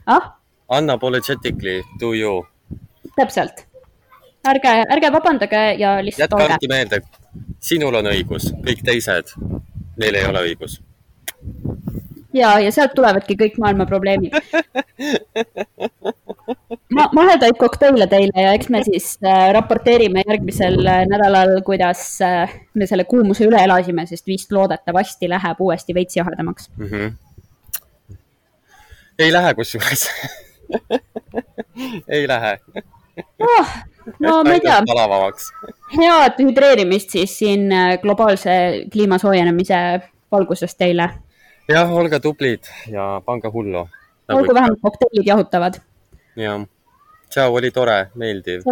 ah? 0.06 0.34
Unapologetically 0.74 1.82
do 2.00 2.14
you. 2.16 2.42
täpselt 3.16 3.67
ärge, 4.46 4.74
ärge 4.90 5.12
vabandage 5.12 5.62
ja 5.78 5.96
lihtsalt 6.04 6.30
jätke 6.30 6.44
alati 6.44 6.68
meelde, 6.70 7.00
sinul 7.60 7.94
on 8.00 8.10
õigus, 8.12 8.50
kõik 8.66 8.84
teised, 8.86 9.34
neil 9.98 10.14
ei 10.14 10.26
ole 10.28 10.44
õigus. 10.50 10.80
ja, 12.32 12.58
ja 12.60 12.72
sealt 12.72 12.94
tulevadki 12.94 13.36
kõik 13.38 13.58
maailma 13.58 13.86
probleemid 13.86 14.34
ma, 16.96 17.08
mahedaid 17.14 17.56
kokteile 17.60 18.06
teile 18.10 18.44
ja 18.44 18.52
eks 18.56 18.68
me 18.72 18.82
siis 18.86 19.10
äh, 19.24 19.48
raporteerime 19.56 20.24
järgmisel 20.26 20.78
äh, 20.86 21.04
nädalal, 21.10 21.58
kuidas 21.66 22.02
äh, 22.24 22.52
me 22.74 22.88
selle 22.90 23.04
kuumuse 23.08 23.46
üle 23.48 23.62
elasime, 23.64 24.06
sest 24.10 24.26
vist 24.28 24.52
loodetavasti 24.52 25.30
läheb 25.30 25.64
uuesti 25.64 25.96
veits 25.96 26.18
jahedamaks 26.18 26.70
mm. 26.76 26.86
-hmm. 26.92 28.16
ei 29.18 29.32
lähe 29.32 29.54
kusjuures 29.54 30.08
ei 32.18 32.28
lähe 32.28 32.58
oh, 33.40 33.72
no 34.20 34.42
ma 34.44 34.56
ei 34.56 34.60
tea, 34.64 34.78
head 35.94 36.42
hüdreerimist 36.42 37.16
siis 37.16 37.36
siin 37.38 37.72
äh, 37.72 37.96
globaalse 38.02 38.50
kliima 38.92 39.18
soojenemise 39.18 39.80
valguses 40.32 40.76
teile. 40.76 41.10
jah, 41.68 41.92
olge 41.92 42.20
tublid 42.20 42.68
ja 42.92 43.20
pange 43.24 43.52
hullu. 43.52 43.86
olgu 44.28 44.54
vähemalt 44.54 44.82
kokteilid 44.82 45.26
jahutavad. 45.26 45.80
jah, 46.36 46.64
tšau, 47.30 47.54
oli 47.60 47.70
tore, 47.70 47.98
meeldiv. 48.14 48.66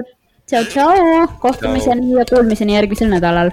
tšau, 0.47 0.65
tšau, 0.73 1.27
kohtumiseni 1.41 2.13
ja 2.17 2.25
kuulmiseni 2.31 2.79
järgmisel 2.79 3.13
nädalal. 3.13 3.53